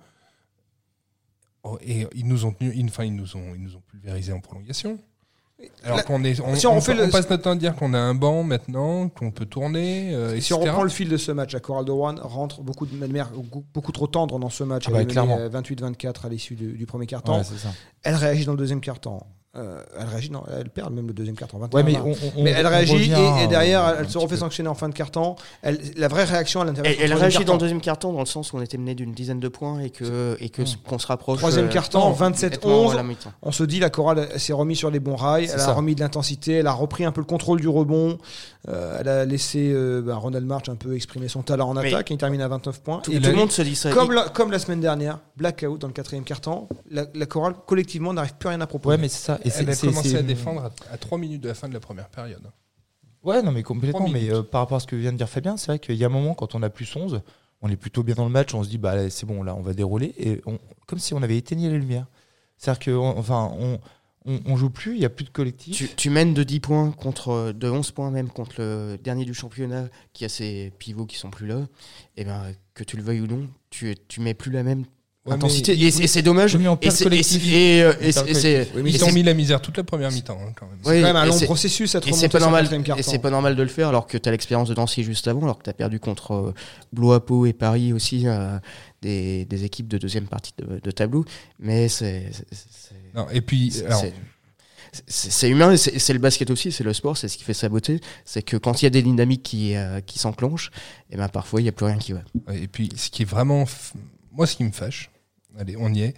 Oh, 1.62 1.78
et 1.80 2.06
ils 2.14 2.26
nous 2.26 2.46
ont 2.46 2.52
tenu, 2.52 2.74
enfin 2.84 3.04
ils 3.04 3.14
nous 3.14 3.36
ont, 3.36 3.54
ils 3.54 3.62
nous 3.62 3.76
ont 3.76 3.82
pulvérisé 3.86 4.32
en 4.32 4.40
prolongation. 4.40 4.98
Alors 5.84 5.96
Là, 5.98 6.02
qu'on 6.02 6.22
est, 6.24 6.40
on, 6.40 6.54
si 6.54 6.66
on 6.66 6.76
on- 6.76 6.80
fait 6.80 6.92
on 6.92 6.96
le- 7.06 7.10
passe 7.10 7.28
notre 7.30 7.42
temps 7.42 7.50
à 7.52 7.56
dire 7.56 7.74
qu'on 7.74 7.94
a 7.94 7.98
un 7.98 8.14
banc 8.14 8.42
maintenant, 8.42 9.08
qu'on 9.08 9.30
peut 9.30 9.46
tourner, 9.46 10.14
euh, 10.14 10.34
Et 10.36 10.40
si 10.40 10.52
on 10.54 10.60
reprend 10.60 10.82
le 10.82 10.88
fil 10.90 11.08
de 11.08 11.16
ce 11.16 11.32
match, 11.32 11.52
la 11.54 11.60
chorale 11.60 11.84
de 11.84 11.90
Rouen 11.90 12.14
rentre 12.20 12.62
beaucoup 12.62 12.86
de 12.86 12.94
manière 12.96 13.30
beaucoup 13.74 13.92
trop 13.92 14.06
tendre 14.06 14.38
dans 14.38 14.50
ce 14.50 14.64
match. 14.64 14.84
Ah 14.86 14.90
Elle 14.90 14.92
bah, 14.94 14.98
menée, 15.00 15.12
clairement. 15.12 15.38
euh, 15.38 15.48
28-24 15.48 16.26
à 16.26 16.28
l'issue 16.28 16.54
du, 16.54 16.72
du 16.72 16.86
premier. 16.86 17.06
Ouais, 17.10 17.42
c'est 17.44 17.58
ça. 17.58 17.70
Elle 18.02 18.14
réagit 18.14 18.44
dans 18.44 18.52
le 18.52 18.58
deuxième 18.58 18.80
quart-temps. 18.80 19.26
Euh, 19.56 19.82
elle 19.98 20.06
réagit, 20.06 20.30
non, 20.30 20.44
elle 20.56 20.70
perd 20.70 20.92
même 20.94 21.08
le 21.08 21.12
deuxième 21.12 21.34
quart-temps. 21.34 21.58
21 21.58 21.76
Ouais, 21.76 21.82
mais, 21.82 21.98
on- 21.98 22.12
on- 22.38 22.42
Mais 22.44 22.50
elle 22.50 22.68
réagit 22.68 22.92
revient, 22.92 23.40
et, 23.40 23.44
et 23.44 23.46
derrière, 23.48 23.96
elle 23.98 24.08
se 24.08 24.16
refait 24.16 24.34
peu. 24.36 24.40
sanctionner 24.40 24.68
en 24.68 24.76
fin 24.76 24.88
de 24.88 24.94
carton. 24.94 25.34
Elle, 25.62 25.80
la 25.96 26.06
vraie 26.06 26.22
réaction 26.22 26.60
à 26.60 26.64
l'intérieur. 26.64 26.94
Elle, 26.96 27.04
elle 27.10 27.14
réagit 27.18 27.38
dans 27.38 27.40
carton. 27.40 27.52
le 27.54 27.58
deuxième 27.58 27.80
carton 27.80 28.12
dans 28.12 28.20
le 28.20 28.26
sens 28.26 28.52
où 28.52 28.58
on 28.58 28.62
était 28.62 28.78
mené 28.78 28.94
d'une 28.94 29.10
dizaine 29.12 29.40
de 29.40 29.48
points 29.48 29.80
et 29.80 29.90
que 29.90 30.36
et 30.38 30.50
que 30.50 30.62
qu'on 30.86 31.00
se 31.00 31.06
rapproche. 31.08 31.38
Troisième 31.38 31.64
euh, 31.68 31.74
nettement 31.74 32.12
27-11. 32.12 32.92
à 32.92 32.94
la 32.94 33.02
mi-temps. 33.02 33.32
On 33.42 33.50
se 33.50 33.64
dit 33.64 33.80
la 33.80 33.90
chorale 33.90 34.28
s'est 34.38 34.52
remise 34.52 34.78
sur 34.78 34.90
les 34.92 35.00
bons 35.00 35.16
rails, 35.16 35.50
elle 35.52 35.58
a 35.58 35.72
remis 35.72 35.96
de 35.96 36.00
l'intensité, 36.00 36.52
elle 36.52 36.68
a 36.68 36.72
repris 36.72 37.04
un 37.04 37.10
peu 37.10 37.20
le 37.20 37.26
contrôle 37.26 37.60
du 37.60 37.66
rebond, 37.68 38.18
euh, 38.68 38.98
elle 39.00 39.08
a 39.08 39.24
laissé 39.24 39.72
euh, 39.72 40.00
ben, 40.00 40.14
Ronald 40.14 40.46
March 40.46 40.68
un 40.68 40.76
peu 40.76 40.94
exprimer 40.94 41.26
son 41.26 41.42
talent 41.42 41.70
en 41.70 41.74
Mais- 41.74 41.88
attaque, 41.92 42.12
et 42.12 42.14
il 42.14 42.18
termine 42.18 42.40
à 42.42 42.46
29 42.46 42.82
points. 42.82 43.00
Tout, 43.02 43.10
Et 43.10 43.20
tout 43.20 43.30
le 43.30 43.34
monde 43.34 43.50
se 43.50 43.62
dit 43.62 43.74
ça. 43.74 43.90
comme, 43.90 44.12
la, 44.12 44.28
comme 44.28 44.52
la 44.52 44.60
semaine 44.60 44.80
dernière, 44.80 45.18
blackout 45.36 45.80
dans 45.80 45.88
le 45.88 45.92
quatrième 45.92 46.22
quart-temps, 46.22 46.68
la, 46.88 47.06
la 47.14 47.26
chorale 47.26 47.54
collectivement 47.66 48.12
n'arrive 48.12 48.34
plus 48.38 48.48
rien 48.48 48.60
à 48.60 48.66
proposer. 48.68 48.94
Ouais, 48.96 49.00
mais 49.02 49.08
c'est 49.08 49.24
ça. 49.26 49.38
Et 49.44 49.50
c'est- 49.50 49.62
Elle 49.62 49.70
a 49.70 49.76
commencé 49.76 50.16
à 50.16 50.22
défendre 50.22 50.62
à, 50.62 50.70
à 50.94 50.98
3 50.98 51.18
minutes 51.18 51.40
de 51.42 51.48
la 51.48 51.54
fin 51.54 51.68
de 51.68 51.74
la 51.74 51.80
première 51.80 52.08
période. 52.08 52.42
Ouais, 53.22 53.42
non, 53.42 53.52
mais 53.52 53.62
complètement. 53.62 54.08
Mais 54.08 54.30
euh, 54.32 54.42
par 54.42 54.62
rapport 54.62 54.76
à 54.76 54.80
ce 54.80 54.86
que 54.86 54.96
vient 54.96 55.12
de 55.12 55.18
dire 55.18 55.28
Fabien, 55.28 55.56
c'est 55.56 55.66
vrai 55.66 55.78
qu'il 55.78 55.94
y 55.96 56.04
a 56.04 56.06
un 56.06 56.10
moment, 56.10 56.34
quand 56.34 56.54
on 56.54 56.62
a 56.62 56.70
plus 56.70 56.94
11, 56.96 57.20
on 57.62 57.68
est 57.68 57.76
plutôt 57.76 58.02
bien 58.02 58.14
dans 58.14 58.24
le 58.24 58.30
match, 58.30 58.54
on 58.54 58.62
se 58.64 58.68
dit, 58.70 58.78
bah 58.78 58.92
allez, 58.92 59.10
c'est 59.10 59.26
bon, 59.26 59.42
là, 59.42 59.54
on 59.54 59.60
va 59.60 59.74
dérouler. 59.74 60.14
Et 60.18 60.40
on, 60.46 60.58
comme 60.86 60.98
si 60.98 61.12
on 61.12 61.22
avait 61.22 61.36
éteigné 61.36 61.68
les 61.68 61.78
lumières. 61.78 62.06
C'est-à-dire 62.56 62.94
qu'on 62.94 63.18
enfin, 63.18 63.52
on, 63.58 63.78
on, 64.24 64.40
on 64.46 64.56
joue 64.56 64.70
plus, 64.70 64.94
il 64.94 65.00
n'y 65.00 65.04
a 65.04 65.10
plus 65.10 65.24
de 65.24 65.30
collectif. 65.30 65.76
Tu, 65.76 65.88
tu 65.94 66.08
mènes 66.10 66.32
de 66.32 66.42
10 66.42 66.60
points 66.60 66.90
contre 66.92 67.52
de 67.52 67.68
11 67.70 67.90
points 67.90 68.10
même 68.10 68.30
contre 68.30 68.54
le 68.58 68.96
dernier 69.02 69.24
du 69.26 69.34
championnat 69.34 69.88
qui 70.14 70.24
a 70.24 70.30
ses 70.30 70.72
pivots 70.78 71.04
qui 71.06 71.16
sont 71.18 71.30
plus 71.30 71.46
là. 71.46 71.66
Et 72.16 72.24
ben 72.24 72.52
que 72.74 72.84
tu 72.84 72.96
le 72.96 73.02
veuilles 73.02 73.20
ou 73.20 73.26
non, 73.26 73.48
tu 73.70 73.94
tu 74.08 74.20
mets 74.20 74.34
plus 74.34 74.50
la 74.50 74.62
même 74.62 74.84
Ouais, 75.26 75.34
intensité 75.34 75.76
mais 75.76 75.82
et 75.82 75.90
c'est- 76.06 76.22
dommage. 76.22 76.56
Et 76.80 78.12
c'est-. 78.34 78.68
Oui, 78.74 78.92
ils 78.94 79.04
ont 79.04 79.12
mis 79.12 79.22
la 79.22 79.34
misère 79.34 79.60
toute 79.60 79.76
la 79.76 79.84
première 79.84 80.10
mi-temps 80.10 80.38
hein, 80.42 80.52
quand 80.56 80.66
même. 80.66 80.76
Oui, 80.78 80.94
c'est 80.94 81.00
quand 81.02 81.06
même 81.08 81.16
un 81.16 81.26
long 81.26 81.38
processus 81.40 81.90
cette 81.90 82.06
Et 82.08 82.12
c'est 82.12 82.28
pas 82.30 82.38
normal. 82.40 82.64
Et 82.98 83.02
c'est 83.02 83.18
pas 83.18 83.30
normal 83.30 83.54
de 83.54 83.62
le 83.62 83.68
faire 83.68 83.88
alors 83.88 84.06
que 84.06 84.16
tu 84.16 84.26
as 84.28 84.32
l'expérience 84.32 84.70
de 84.70 84.74
Nancy 84.74 85.04
juste 85.04 85.28
avant, 85.28 85.42
alors 85.42 85.58
que 85.58 85.64
tu 85.64 85.70
as 85.70 85.74
perdu 85.74 86.00
contre 86.00 86.32
euh, 86.32 86.54
Blois-Pau 86.94 87.44
et 87.44 87.52
Paris 87.52 87.92
aussi, 87.92 88.26
euh, 88.26 88.58
des, 89.02 89.44
des 89.44 89.64
équipes 89.64 89.88
de 89.88 89.98
deuxième 89.98 90.26
partie 90.26 90.52
de, 90.56 90.80
de 90.82 90.90
tableau. 90.90 91.26
Mais 91.58 91.88
c'est 91.88 92.30
et 93.30 93.42
puis, 93.42 93.70
c'est- 95.06 95.48
humain, 95.50 95.76
c'est 95.76 96.12
le 96.14 96.18
basket 96.18 96.50
aussi, 96.50 96.72
c'est 96.72 96.82
le 96.84 96.94
sport, 96.94 97.16
c'est 97.18 97.28
ce 97.28 97.36
qui 97.36 97.44
fait 97.44 97.54
sa 97.54 97.68
beauté. 97.68 98.00
C'est 98.24 98.42
que 98.42 98.56
quand 98.56 98.80
il 98.80 98.86
y 98.86 98.88
a 98.88 98.90
des 98.90 99.02
dynamiques 99.02 99.42
qui, 99.42 99.76
euh, 99.76 100.00
qui 100.00 100.18
s'enclenchent, 100.18 100.70
et 101.10 101.16
ben 101.16 101.28
parfois 101.28 101.60
il 101.60 101.64
n'y 101.64 101.68
a 101.68 101.72
plus 101.72 101.84
rien 101.86 101.98
qui 101.98 102.12
va. 102.14 102.22
Et 102.54 102.68
puis, 102.68 102.88
ce 102.96 103.10
qui 103.10 103.22
est 103.22 103.26
vraiment. 103.26 103.66
Moi, 104.40 104.46
ce 104.46 104.56
qui 104.56 104.64
me 104.64 104.70
fâche, 104.70 105.10
allez, 105.58 105.76
on 105.78 105.92
y 105.92 106.00
est, 106.00 106.14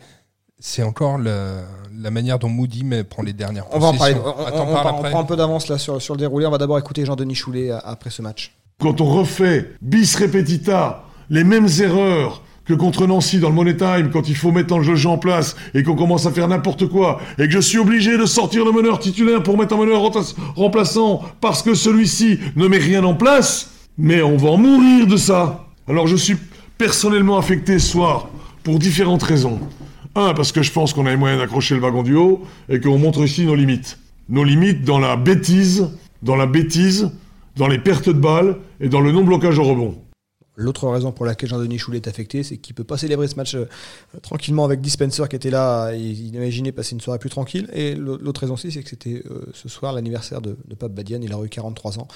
c'est 0.61 0.85
encore 0.85 1.19
la, 1.19 1.63
la 1.93 2.13
manière 2.13 2.39
dont 2.39 2.49
Moody 2.49 2.85
mais, 2.85 3.03
prend 3.03 3.21
les 3.25 3.33
dernières 3.33 3.65
On 3.73 3.81
va 3.81 3.89
en 3.89 3.95
parler. 3.97 4.15
On, 4.15 4.45
Attends, 4.47 4.69
on 4.69 4.73
parle 4.75 5.11
prend 5.11 5.21
un 5.23 5.25
peu 5.25 5.35
d'avance 5.35 5.67
là 5.67 5.77
sur, 5.77 6.01
sur 6.01 6.15
le 6.15 6.21
déroulé. 6.21 6.47
On 6.47 6.51
va 6.53 6.59
d'abord 6.59 6.79
écouter 6.79 7.05
Jean-Denis 7.05 7.35
Choulet 7.35 7.73
euh, 7.73 7.79
après 7.83 8.11
ce 8.11 8.23
match. 8.23 8.55
Quand 8.81 9.01
on 9.01 9.07
refait 9.07 9.73
bis 9.83 10.15
repetita 10.15 11.03
les 11.31 11.43
mêmes 11.43 11.67
erreurs 11.81 12.45
que 12.65 12.75
contre 12.75 13.09
Nancy 13.09 13.41
dans 13.41 13.49
le 13.49 13.57
Money 13.57 13.77
Time, 13.77 14.11
quand 14.13 14.29
il 14.29 14.37
faut 14.37 14.53
mettre 14.53 14.79
le 14.79 14.95
jeu 14.95 15.09
en 15.09 15.19
place 15.19 15.57
et 15.75 15.83
qu'on 15.83 15.97
commence 15.97 16.25
à 16.25 16.31
faire 16.31 16.47
n'importe 16.47 16.87
quoi, 16.87 17.21
et 17.39 17.47
que 17.49 17.51
je 17.51 17.59
suis 17.59 17.79
obligé 17.79 18.17
de 18.17 18.25
sortir 18.25 18.65
le 18.65 18.71
meneur 18.71 19.01
titulaire 19.01 19.43
pour 19.43 19.59
mettre 19.59 19.75
un 19.75 19.79
meneur 19.79 20.01
remplaç- 20.01 20.37
remplaçant 20.55 21.23
parce 21.41 21.65
que 21.65 21.75
celui-ci 21.75 22.39
ne 22.55 22.69
met 22.69 22.79
rien 22.79 23.03
en 23.03 23.15
place, 23.15 23.71
mais 23.99 24.23
on 24.23 24.37
va 24.37 24.51
en 24.51 24.59
mourir 24.59 25.09
de 25.09 25.17
ça. 25.17 25.67
Alors 25.89 26.07
je 26.07 26.15
suis 26.15 26.37
personnellement 26.83 27.39
affecté 27.39 27.79
ce 27.79 27.93
soir 27.93 28.29
pour 28.65 28.81
différentes 28.81 29.23
raisons. 29.23 29.61
Un, 30.17 30.35
parce 30.35 30.51
que 30.51 30.63
je 30.63 30.73
pense 30.73 30.93
qu'on 30.93 31.07
a 31.07 31.11
les 31.11 31.17
moyens 31.17 31.41
d'accrocher 31.41 31.77
le 31.77 31.81
wagon 31.81 32.03
du 32.03 32.17
haut 32.17 32.43
et 32.69 32.81
qu'on 32.81 32.99
montre 32.99 33.23
ici 33.23 33.47
nos 33.47 33.55
limites. 33.55 34.01
Nos 34.29 34.43
limites 34.43 34.83
dans 34.83 34.99
la 34.99 35.15
bêtise 35.15 35.89
dans 36.23 36.35
la 36.35 36.47
bêtise, 36.47 37.13
dans 37.57 37.69
les 37.69 37.79
pertes 37.79 38.09
de 38.09 38.19
balles 38.19 38.57
et 38.81 38.89
dans 38.89 39.01
le 39.01 39.13
non-blocage 39.13 39.61
au 39.61 39.63
rebond. 39.63 40.02
L'autre 40.55 40.89
raison 40.89 41.13
pour 41.13 41.25
laquelle 41.25 41.49
Jean-Denis 41.49 41.79
Choulet 41.79 41.97
est 41.97 42.09
affecté, 42.09 42.43
c'est 42.43 42.59
qu'il 42.59 42.75
peut 42.75 42.85
pas 42.85 42.99
célébrer 42.99 43.27
ce 43.27 43.37
match 43.37 43.55
euh, 43.55 43.67
tranquillement 44.21 44.65
avec 44.65 44.81
Dispenser 44.81 45.25
qui 45.31 45.37
était 45.37 45.51
là. 45.51 45.93
il 45.95 46.35
imaginait 46.35 46.73
passer 46.73 46.95
une 46.95 47.01
soirée 47.01 47.19
plus 47.19 47.31
tranquille. 47.31 47.69
Et 47.73 47.95
l'autre 47.95 48.43
raison 48.43 48.55
aussi, 48.55 48.71
c'est 48.71 48.83
que 48.83 48.91
c'était 48.91 49.23
euh, 49.31 49.47
ce 49.55 49.69
soir 49.69 49.93
l'anniversaire 49.93 50.43
de, 50.43 50.57
de 50.67 50.75
Pape 50.75 50.93
Badian. 50.93 51.21
Il 51.23 51.33
aurait 51.33 51.47
eu 51.47 51.51
43 51.51 51.99
ans. 51.99 52.09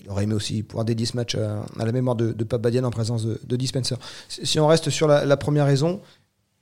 Il 0.00 0.08
aurait 0.08 0.24
aimé 0.24 0.34
aussi 0.34 0.62
pouvoir 0.62 0.84
dédier 0.84 1.06
ce 1.06 1.16
match 1.16 1.34
à, 1.34 1.64
à 1.78 1.84
la 1.84 1.92
mémoire 1.92 2.16
de, 2.16 2.32
de 2.32 2.44
Pape 2.44 2.62
Badian 2.62 2.84
en 2.84 2.90
présence 2.90 3.24
de, 3.24 3.56
Dispenser. 3.56 3.96
Si 4.28 4.58
on 4.58 4.66
reste 4.66 4.90
sur 4.90 5.06
la, 5.06 5.36
première 5.36 5.66
raison, 5.66 6.00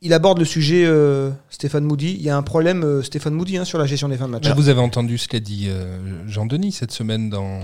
il 0.03 0.13
aborde 0.13 0.39
le 0.39 0.45
sujet 0.45 0.85
euh, 0.85 1.31
Stéphane 1.51 1.85
Moody. 1.85 2.13
Il 2.13 2.23
y 2.23 2.29
a 2.29 2.37
un 2.37 2.43
problème 2.43 2.83
euh, 2.83 3.03
Stéphane 3.03 3.35
Moody 3.35 3.57
hein, 3.57 3.65
sur 3.65 3.79
la 3.79 3.87
gestion 3.87 4.09
des 4.09 4.17
fins 4.17 4.27
de 4.27 4.33
match. 4.33 4.49
Vous 4.51 4.69
avez 4.69 4.81
entendu 4.81 5.19
ce 5.19 5.29
qu'a 5.29 5.41
dit 5.41 5.67
euh, 5.69 6.27
Jean-Denis 6.27 6.73
cette 6.73 6.93
semaine 6.93 7.31
dans, 7.31 7.61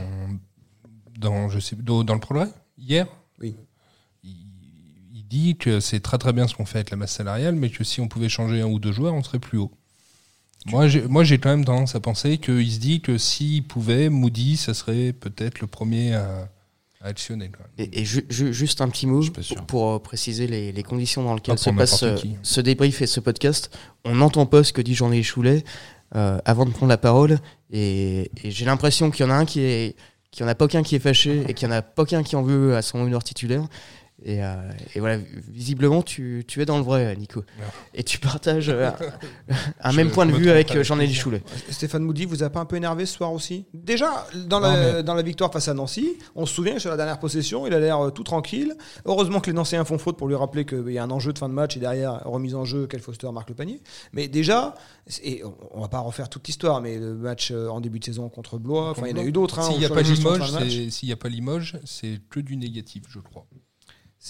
dans, 1.18 1.48
je 1.48 1.58
sais, 1.58 1.76
dans 1.76 2.14
le 2.14 2.20
progrès 2.20 2.48
Hier? 2.78 3.06
Oui. 3.40 3.54
Il, 4.24 4.30
il 5.14 5.24
dit 5.28 5.56
que 5.56 5.80
c'est 5.80 6.00
très 6.00 6.18
très 6.18 6.32
bien 6.32 6.46
ce 6.48 6.54
qu'on 6.54 6.66
fait 6.66 6.78
avec 6.78 6.90
la 6.90 6.96
masse 6.96 7.12
salariale, 7.12 7.54
mais 7.54 7.70
que 7.70 7.84
si 7.84 8.00
on 8.00 8.08
pouvait 8.08 8.28
changer 8.28 8.60
un 8.60 8.66
ou 8.66 8.78
deux 8.78 8.92
joueurs, 8.92 9.14
on 9.14 9.22
serait 9.22 9.38
plus 9.38 9.58
haut. 9.58 9.72
Moi, 10.66 10.88
j'ai, 10.88 11.02
moi, 11.02 11.22
j'ai 11.22 11.38
quand 11.38 11.50
même 11.50 11.64
tendance 11.64 11.94
à 11.94 12.00
penser 12.00 12.38
qu'il 12.38 12.70
se 12.72 12.78
dit 12.80 13.00
que 13.00 13.18
s'il 13.18 13.62
pouvait, 13.62 14.08
Moody, 14.08 14.56
ça 14.56 14.74
serait 14.74 15.12
peut-être 15.12 15.60
le 15.60 15.68
premier 15.68 16.14
à, 16.14 16.48
à 17.00 17.06
actionner. 17.08 17.50
Et, 17.78 18.00
et 18.00 18.04
ju- 18.04 18.26
ju- 18.28 18.52
juste 18.52 18.80
un 18.80 18.88
petit 18.88 19.06
mot 19.06 19.22
pour, 19.30 19.66
pour, 19.66 20.02
préciser 20.02 20.48
les, 20.48 20.72
les 20.72 20.82
conditions 20.82 21.22
dans 21.22 21.34
lesquelles 21.34 21.58
se 21.58 21.70
passe 21.70 22.02
euh, 22.02 22.16
qui. 22.16 22.36
ce 22.42 22.60
débrief 22.60 23.00
et 23.00 23.06
ce 23.06 23.20
podcast. 23.20 23.70
On 24.04 24.16
n'entend 24.16 24.44
pas 24.46 24.64
ce 24.64 24.72
que 24.72 24.82
dit 24.82 24.94
Jean-Denis 24.96 25.22
Choulet 25.22 25.62
euh, 26.16 26.40
avant 26.44 26.64
de 26.66 26.70
prendre 26.70 26.90
la 26.90 26.98
parole. 26.98 27.38
Et, 27.70 28.30
et 28.42 28.50
j'ai 28.50 28.64
l'impression 28.64 29.12
qu'il 29.12 29.24
y 29.24 29.28
en 29.28 29.30
a 29.32 29.36
un 29.36 29.44
qui 29.44 29.60
est, 29.60 29.94
qu'il 30.36 30.44
y 30.44 30.46
en 30.46 30.52
a 30.52 30.54
pas 30.54 30.66
aucun 30.66 30.82
qui 30.82 30.94
est 30.94 30.98
fâché 30.98 31.44
et 31.48 31.54
qu'il 31.54 31.66
y 31.66 31.70
en 31.72 31.74
a 31.74 31.80
pas 31.80 32.02
aucun 32.02 32.22
qui 32.22 32.36
en 32.36 32.42
veut 32.42 32.76
à 32.76 32.82
son 32.82 33.00
honneur 33.00 33.24
titulaire. 33.24 33.62
Et, 34.28 34.42
euh, 34.42 34.56
et 34.96 34.98
voilà, 34.98 35.18
visiblement, 35.48 36.02
tu, 36.02 36.44
tu 36.48 36.60
es 36.60 36.64
dans 36.64 36.78
le 36.78 36.82
vrai, 36.82 37.14
Nico. 37.14 37.44
Et 37.94 38.02
tu 38.02 38.18
partages 38.18 38.68
euh, 38.70 38.90
un 39.80 39.92
Je- 39.92 39.96
même 39.96 40.10
point 40.10 40.26
de 40.26 40.32
vue 40.32 40.50
avec 40.50 40.72
euh, 40.74 40.82
plaisir. 40.82 41.14
Choulet. 41.22 41.42
Stéphane 41.70 42.02
Moody 42.02 42.24
vous 42.24 42.42
a 42.42 42.50
pas 42.50 42.58
un 42.58 42.64
peu 42.64 42.74
énervé 42.74 43.06
ce 43.06 43.14
soir 43.14 43.32
aussi? 43.32 43.66
Déjà, 43.72 44.26
dans 44.48 44.58
Non, 44.58 44.66
la, 44.66 44.94
mais- 44.96 45.02
dans 45.04 45.14
la 45.14 45.22
victoire 45.22 45.52
face 45.52 45.68
à 45.68 45.74
Nancy, 45.74 46.16
on 46.34 46.44
se 46.44 46.52
souvient 46.52 46.80
sur 46.80 46.90
la 46.90 46.96
dernière 46.96 47.20
possession, 47.20 47.68
il 47.68 47.72
a 47.72 47.78
l'air 47.78 48.10
tout 48.12 48.24
tranquille. 48.24 48.74
Heureusement 49.04 49.38
que 49.38 49.46
les 49.46 49.52
Nancéens 49.54 49.84
font 49.84 49.96
faute 49.96 50.16
pour 50.18 50.26
lui 50.26 50.34
rappeler 50.34 50.64
qu'il 50.66 50.90
y 50.90 50.98
a 50.98 51.04
un 51.04 51.10
enjeu 51.12 51.32
de 51.32 51.38
fin 51.38 51.48
de 51.48 51.54
match 51.54 51.76
et 51.76 51.80
derrière, 51.80 52.20
remise 52.24 52.56
en 52.56 52.64
jeu, 52.64 52.88
Kel 52.88 52.98
Foster 53.00 53.30
marque 53.32 53.50
le 53.50 53.54
panier. 53.54 53.80
Mais 54.12 54.26
déjà, 54.26 54.74
et 55.22 55.44
on, 55.44 55.54
on 55.70 55.80
va 55.82 55.88
pas 55.88 56.00
refaire 56.00 56.28
toute 56.28 56.48
l'histoire, 56.48 56.80
mais 56.80 56.98
le 56.98 57.14
match 57.14 57.52
en 57.52 57.80
début 57.80 58.00
de 58.00 58.04
saison 58.04 58.28
contre 58.28 58.58
Blois, 58.58 58.90
enfin 58.90 59.06
il 59.06 59.16
y 59.16 59.20
en 59.20 59.22
a 59.22 59.24
eu 59.24 59.30
d'autres. 59.30 59.60
hein, 59.60 59.70
S'il 59.70 59.78
n'y 59.78 59.84
a 59.84 61.16
pas 61.16 61.28
Limoges, 61.28 61.76
c'est 61.84 62.18
que 62.28 62.40
du 62.40 62.56
négatif, 62.56 63.04
je 63.08 63.20
crois. 63.20 63.46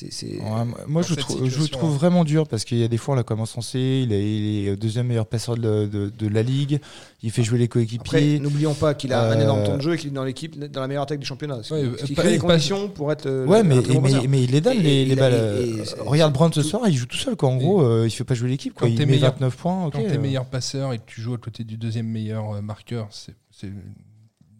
Ouais, 0.04 0.84
moi, 0.86 1.02
je, 1.02 1.10
le 1.10 1.16
trouve- 1.16 1.48
je 1.48 1.60
hein. 1.62 1.96
vraiment 1.96 2.24
dur 2.24 2.46
parce 2.46 2.64
qu'il 2.64 2.78
y 2.78 2.84
a 2.84 2.88
des 2.88 2.96
fois, 2.98 3.14
on 3.14 3.16
l'a 3.16 3.22
commencé 3.22 3.54
censé, 3.54 4.02
il 4.04 4.12
est, 4.12 4.36
il 4.36 4.68
est 4.68 4.76
deuxième 4.76 5.06
meilleur 5.06 5.26
passeur 5.26 5.56
de, 5.56 5.86
de- 5.86 6.10
de 6.10 6.28
la 6.28 6.42
ligue, 6.42 6.80
il 7.22 7.30
fait 7.30 7.42
jouer 7.42 7.58
les 7.58 7.68
coéquipiers. 7.68 8.38
n'oublions 8.40 8.74
pas 8.74 8.94
qu'il 8.94 9.12
a 9.12 9.22
un 9.30 9.38
Euh, 9.38 9.42
énorme 9.42 9.64
temps 9.64 9.76
de 9.76 9.82
jeu 9.82 9.94
et 9.94 9.96
qu'il 9.96 10.10
est 10.10 10.12
dans 10.12 10.24
l'équipe, 10.24 10.58
dans 10.58 10.80
la 10.80 10.88
meilleure 10.88 11.04
attaque 11.04 11.20
du 11.20 11.26
championnat. 11.26 11.60
Ouais, 11.70 11.86
pas- 11.88 12.22
crée 12.22 12.30
les 12.30 12.38
conditions 12.38 12.88
pour 12.88 13.10
être. 13.12 13.26
euh, 13.26 13.46
Ouais, 13.46 13.62
mais, 13.62 13.76
mais, 14.02 14.26
mais 14.28 14.42
il 14.42 14.50
les 14.50 14.60
donne, 14.60 14.78
Et- 14.78 14.82
les, 14.82 14.90
et 14.90 15.04
les 15.06 15.12
il 15.12 15.18
a- 15.18 15.22
balles. 15.22 15.32
et- 15.32 15.36
euh, 15.80 15.84
et- 15.84 16.00
Regarde 16.00 16.32
Brown 16.32 16.52
ce 16.52 16.62
soir, 16.62 16.82
il 16.88 16.94
joue 16.96 17.06
tout 17.06 17.16
seul. 17.16 17.36
Quoi. 17.36 17.48
En 17.48 17.56
gros, 17.56 17.80
euh, 17.82 18.04
il 18.06 18.10
fait 18.10 18.24
pas 18.24 18.34
jouer 18.34 18.48
l'équipe. 18.50 18.74
quoi. 18.74 18.88
Quand 18.88 18.92
Il 18.92 18.98
met 18.98 19.06
meilleur- 19.06 19.32
29 19.32 19.56
points. 19.56 19.90
Quand 19.90 19.98
t'es 20.02 20.16
euh. 20.16 20.20
meilleur 20.20 20.44
passeur 20.46 20.92
et 20.92 20.98
que 20.98 21.04
tu 21.06 21.20
joues 21.20 21.34
à 21.34 21.38
côté 21.38 21.64
du 21.64 21.76
deuxième 21.76 22.06
meilleur 22.08 22.54
euh, 22.56 22.60
marqueur, 22.60 23.08
c'est 23.10 23.34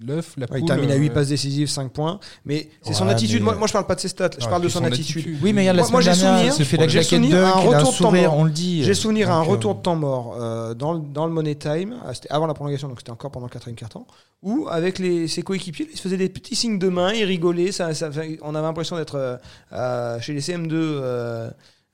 l'œuf, 0.05 0.35
la 0.37 0.43
Ouais, 0.45 0.47
poule. 0.49 0.59
il 0.61 0.65
termine 0.67 0.91
à 0.91 0.95
8 0.97 1.11
euh, 1.11 1.15
passes 1.15 1.29
décisives, 1.29 1.69
5 1.69 1.91
points. 1.93 2.19
Mais 2.45 2.69
c'est 2.83 2.93
son 2.95 3.09
attitude. 3.09 3.39
mais- 3.41 3.45
Moi, 3.45 3.55
moi, 3.57 3.67
je 3.67 3.73
parle 3.73 3.87
pas 3.87 3.95
de 3.95 4.01
ses 4.01 4.09
stats, 4.09 4.31
je 4.39 4.47
parle 4.47 4.63
de 4.63 4.69
son 4.69 4.85
attitude. 4.85 5.39
Oui, 5.43 5.53
mais 5.53 5.63
regarde, 5.63 5.77
la 5.79 5.89
Moi- 5.89 6.01
j'ai 6.01 6.11
dernière, 6.11 6.31
souvenir- 6.37 6.53
il 6.53 6.57
se 6.57 6.63
fait 6.65 6.77
la 6.77 6.89
j'ai 6.89 7.03
souvenir 7.03 7.37
de 7.37 7.43
un 7.43 7.51
retour 7.53 7.93
de 7.93 7.99
temps 7.99 8.13
mort. 8.13 8.37
on 8.39 8.45
le 8.45 8.51
dit. 8.51 8.85
J'ai 8.85 8.95
souvenir 8.95 9.31
à 9.31 9.35
un 9.37 9.41
euh, 9.41 9.45
retour 9.45 9.75
de 9.77 9.81
temps 9.83 9.97
mort 9.97 10.37
euh, 10.41 10.75
dans, 10.75 10.93
le- 10.95 11.01
dans 11.01 11.27
le 11.27 11.33
Money 11.33 11.55
Time, 11.55 11.97
c'était 12.13 12.31
avant 12.31 12.47
la 12.47 12.55
prolongation, 12.55 12.89
donc 12.89 12.99
c'était 13.01 13.11
encore 13.13 13.31
pendant 13.31 13.47
le 13.47 13.51
quatrième 13.53 13.77
quart-temps, 13.77 14.07
où 14.43 14.67
avec 14.71 14.99
les, 14.99 15.29
ses 15.29 15.43
coéquipiers, 15.43 15.89
il 15.91 15.97
se 15.97 16.03
faisait 16.03 16.17
des 16.19 16.29
petits 16.29 16.57
signes 16.57 16.79
de 16.79 16.89
main, 16.89 17.13
il 17.13 17.25
rigolait, 17.25 17.73
ça, 17.73 17.95
ça- 17.95 18.11
on 18.43 18.55
avait 18.55 18.67
l'impression 18.67 18.97
d'être 18.97 19.15
euh, 19.17 19.37
à- 19.71 20.21
chez 20.21 20.33
les 20.35 20.41
CM2 20.41 20.71
euh, 20.75 21.51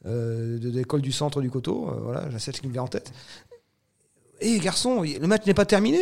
euh, 0.06 0.58
de 0.58 0.68
l'école 0.70 1.00
du 1.00 1.12
centre 1.12 1.40
du 1.40 1.48
coteau, 1.50 1.88
euh, 1.88 2.00
voilà, 2.02 2.24
j'ai 2.30 2.38
celle 2.40 2.54
qui 2.54 2.66
me 2.66 2.72
vient 2.72 2.82
en 2.82 2.88
tête. 2.88 3.12
Et 4.42 4.58
garçon, 4.58 5.02
le 5.02 5.26
match 5.26 5.46
n'est 5.46 5.54
pas 5.54 5.64
terminé, 5.64 5.98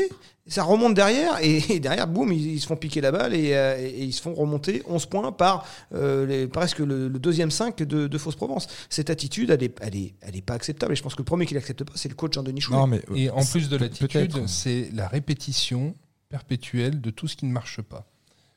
ça 0.47 0.63
remonte 0.65 0.95
derrière, 0.95 1.39
et, 1.43 1.59
et 1.75 1.79
derrière, 1.81 2.07
boum, 2.09 2.33
ils, 2.33 2.55
ils 2.55 2.61
se 2.61 2.67
font 2.67 2.77
piquer 2.77 3.01
la 3.01 3.13
balle 3.13 3.35
et, 3.35 3.55
euh, 3.55 3.77
et 3.79 4.05
ils 4.05 4.13
se 4.13 4.21
font 4.23 4.35
remonter 4.35 4.83
11 4.87 5.07
points 5.07 5.31
par 5.33 5.67
euh, 5.95 6.27
les- 6.27 6.47
presque 6.49 6.79
le, 6.81 7.09
le 7.09 7.19
deuxième 7.19 7.51
5 7.51 7.77
de, 7.83 8.07
de 8.09 8.19
Fausse 8.19 8.37
Provence. 8.37 8.67
Cette 8.89 9.11
attitude, 9.11 9.51
elle 9.51 9.63
est, 9.63 9.77
elle, 9.81 9.95
est, 9.97 10.15
elle 10.23 10.35
est 10.37 10.43
pas 10.43 10.55
acceptable, 10.55 10.93
et 10.93 10.97
je 10.97 11.03
pense 11.03 11.15
que 11.15 11.21
le 11.21 11.25
premier 11.27 11.47
qui 11.47 11.55
l'accepte 11.55 11.85
pas, 11.85 11.93
c'est 11.95 12.09
le 12.09 12.15
coach 12.15 12.35
Jean-Denis. 12.35 12.63
Non, 12.71 12.87
mais. 12.87 13.03
Et 13.15 13.31
en 13.31 13.45
plus 13.45 13.69
de 13.69 13.77
l'attitude, 13.77 14.47
c'est 14.49 14.91
la 14.93 15.07
répétition 15.07 15.95
perpétuelle 16.31 17.01
de 17.01 17.11
tout 17.11 17.29
ce 17.29 17.37
qui 17.37 17.47
ne 17.47 17.53
marche 17.53 17.81
pas. 17.83 18.07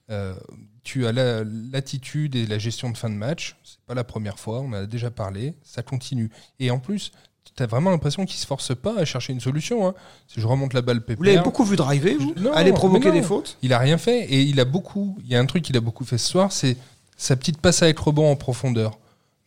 Euh, 0.10 0.34
tu 0.84 1.06
as 1.08 1.12
la- 1.12 1.44
l'attitude 1.44 2.36
et 2.36 2.46
la 2.46 2.58
gestion 2.60 2.90
de 2.92 2.98
fin 2.98 3.10
de 3.10 3.16
match, 3.16 3.56
c'est 3.63 3.80
pas 3.86 3.94
la 3.94 4.04
première 4.04 4.38
fois, 4.38 4.60
on 4.62 4.68
en 4.70 4.74
a 4.74 4.86
déjà 4.86 5.12
parlé, 5.12 5.54
ça 5.63 5.82
continue. 5.82 6.30
Et 6.60 6.72
en 6.72 6.80
plus, 6.80 7.12
tu 7.56 7.62
as 7.64 7.68
vraiment 7.68 7.90
l'impression 7.92 8.26
qu'il 8.26 8.38
se 8.38 8.46
force 8.48 8.76
pas 8.76 8.98
à 8.98 9.06
chercher 9.06 9.34
une 9.34 9.40
solution. 9.40 9.88
hein. 9.88 9.94
Si 10.28 10.40
je 10.42 10.48
remonte 10.48 10.74
la 10.74 10.82
balle 10.82 11.02
pépère, 11.02 11.18
Vous 11.18 11.24
l'avez 11.24 11.40
beaucoup 11.42 11.64
vu 11.64 11.76
driver, 11.76 12.16
vous 12.20 12.34
Non, 12.38 12.52
Aller 12.54 12.74
provoquer 12.74 13.12
des 13.12 13.22
fautes 13.22 13.58
il 13.62 13.74
a 13.74 13.78
rien 13.78 13.98
fait 13.98 14.22
et 14.26 14.42
il 14.42 14.60
a 14.60 14.66
beaucoup. 14.66 15.18
Il 15.24 15.28
y 15.30 15.36
a 15.36 15.40
un 15.40 15.46
truc 15.46 15.64
qu'il 15.64 15.78
a 15.78 15.82
beaucoup 15.82 16.06
fait 16.06 16.18
ce 16.18 16.30
soir, 16.30 16.52
c'est 16.52 16.78
sa 17.18 17.36
petite 17.36 17.60
passe 17.62 17.84
avec 17.84 17.98
rebond 18.00 18.30
en 18.32 18.36
profondeur. 18.36 18.98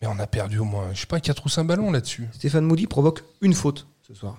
Mais 0.03 0.09
on 0.09 0.19
a 0.19 0.27
perdu 0.27 0.59
au 0.59 0.65
moins, 0.65 0.89
je 0.93 1.01
sais 1.01 1.07
pas, 1.07 1.21
4 1.21 1.47
ou 1.47 1.49
5 1.49 1.65
ballons 1.65 1.91
là-dessus. 1.91 2.29
Stéphane 2.33 2.65
Moody 2.65 2.87
provoque 2.87 3.25
une 3.41 3.55
faute 3.55 3.87
ce 4.07 4.15
soir. 4.15 4.37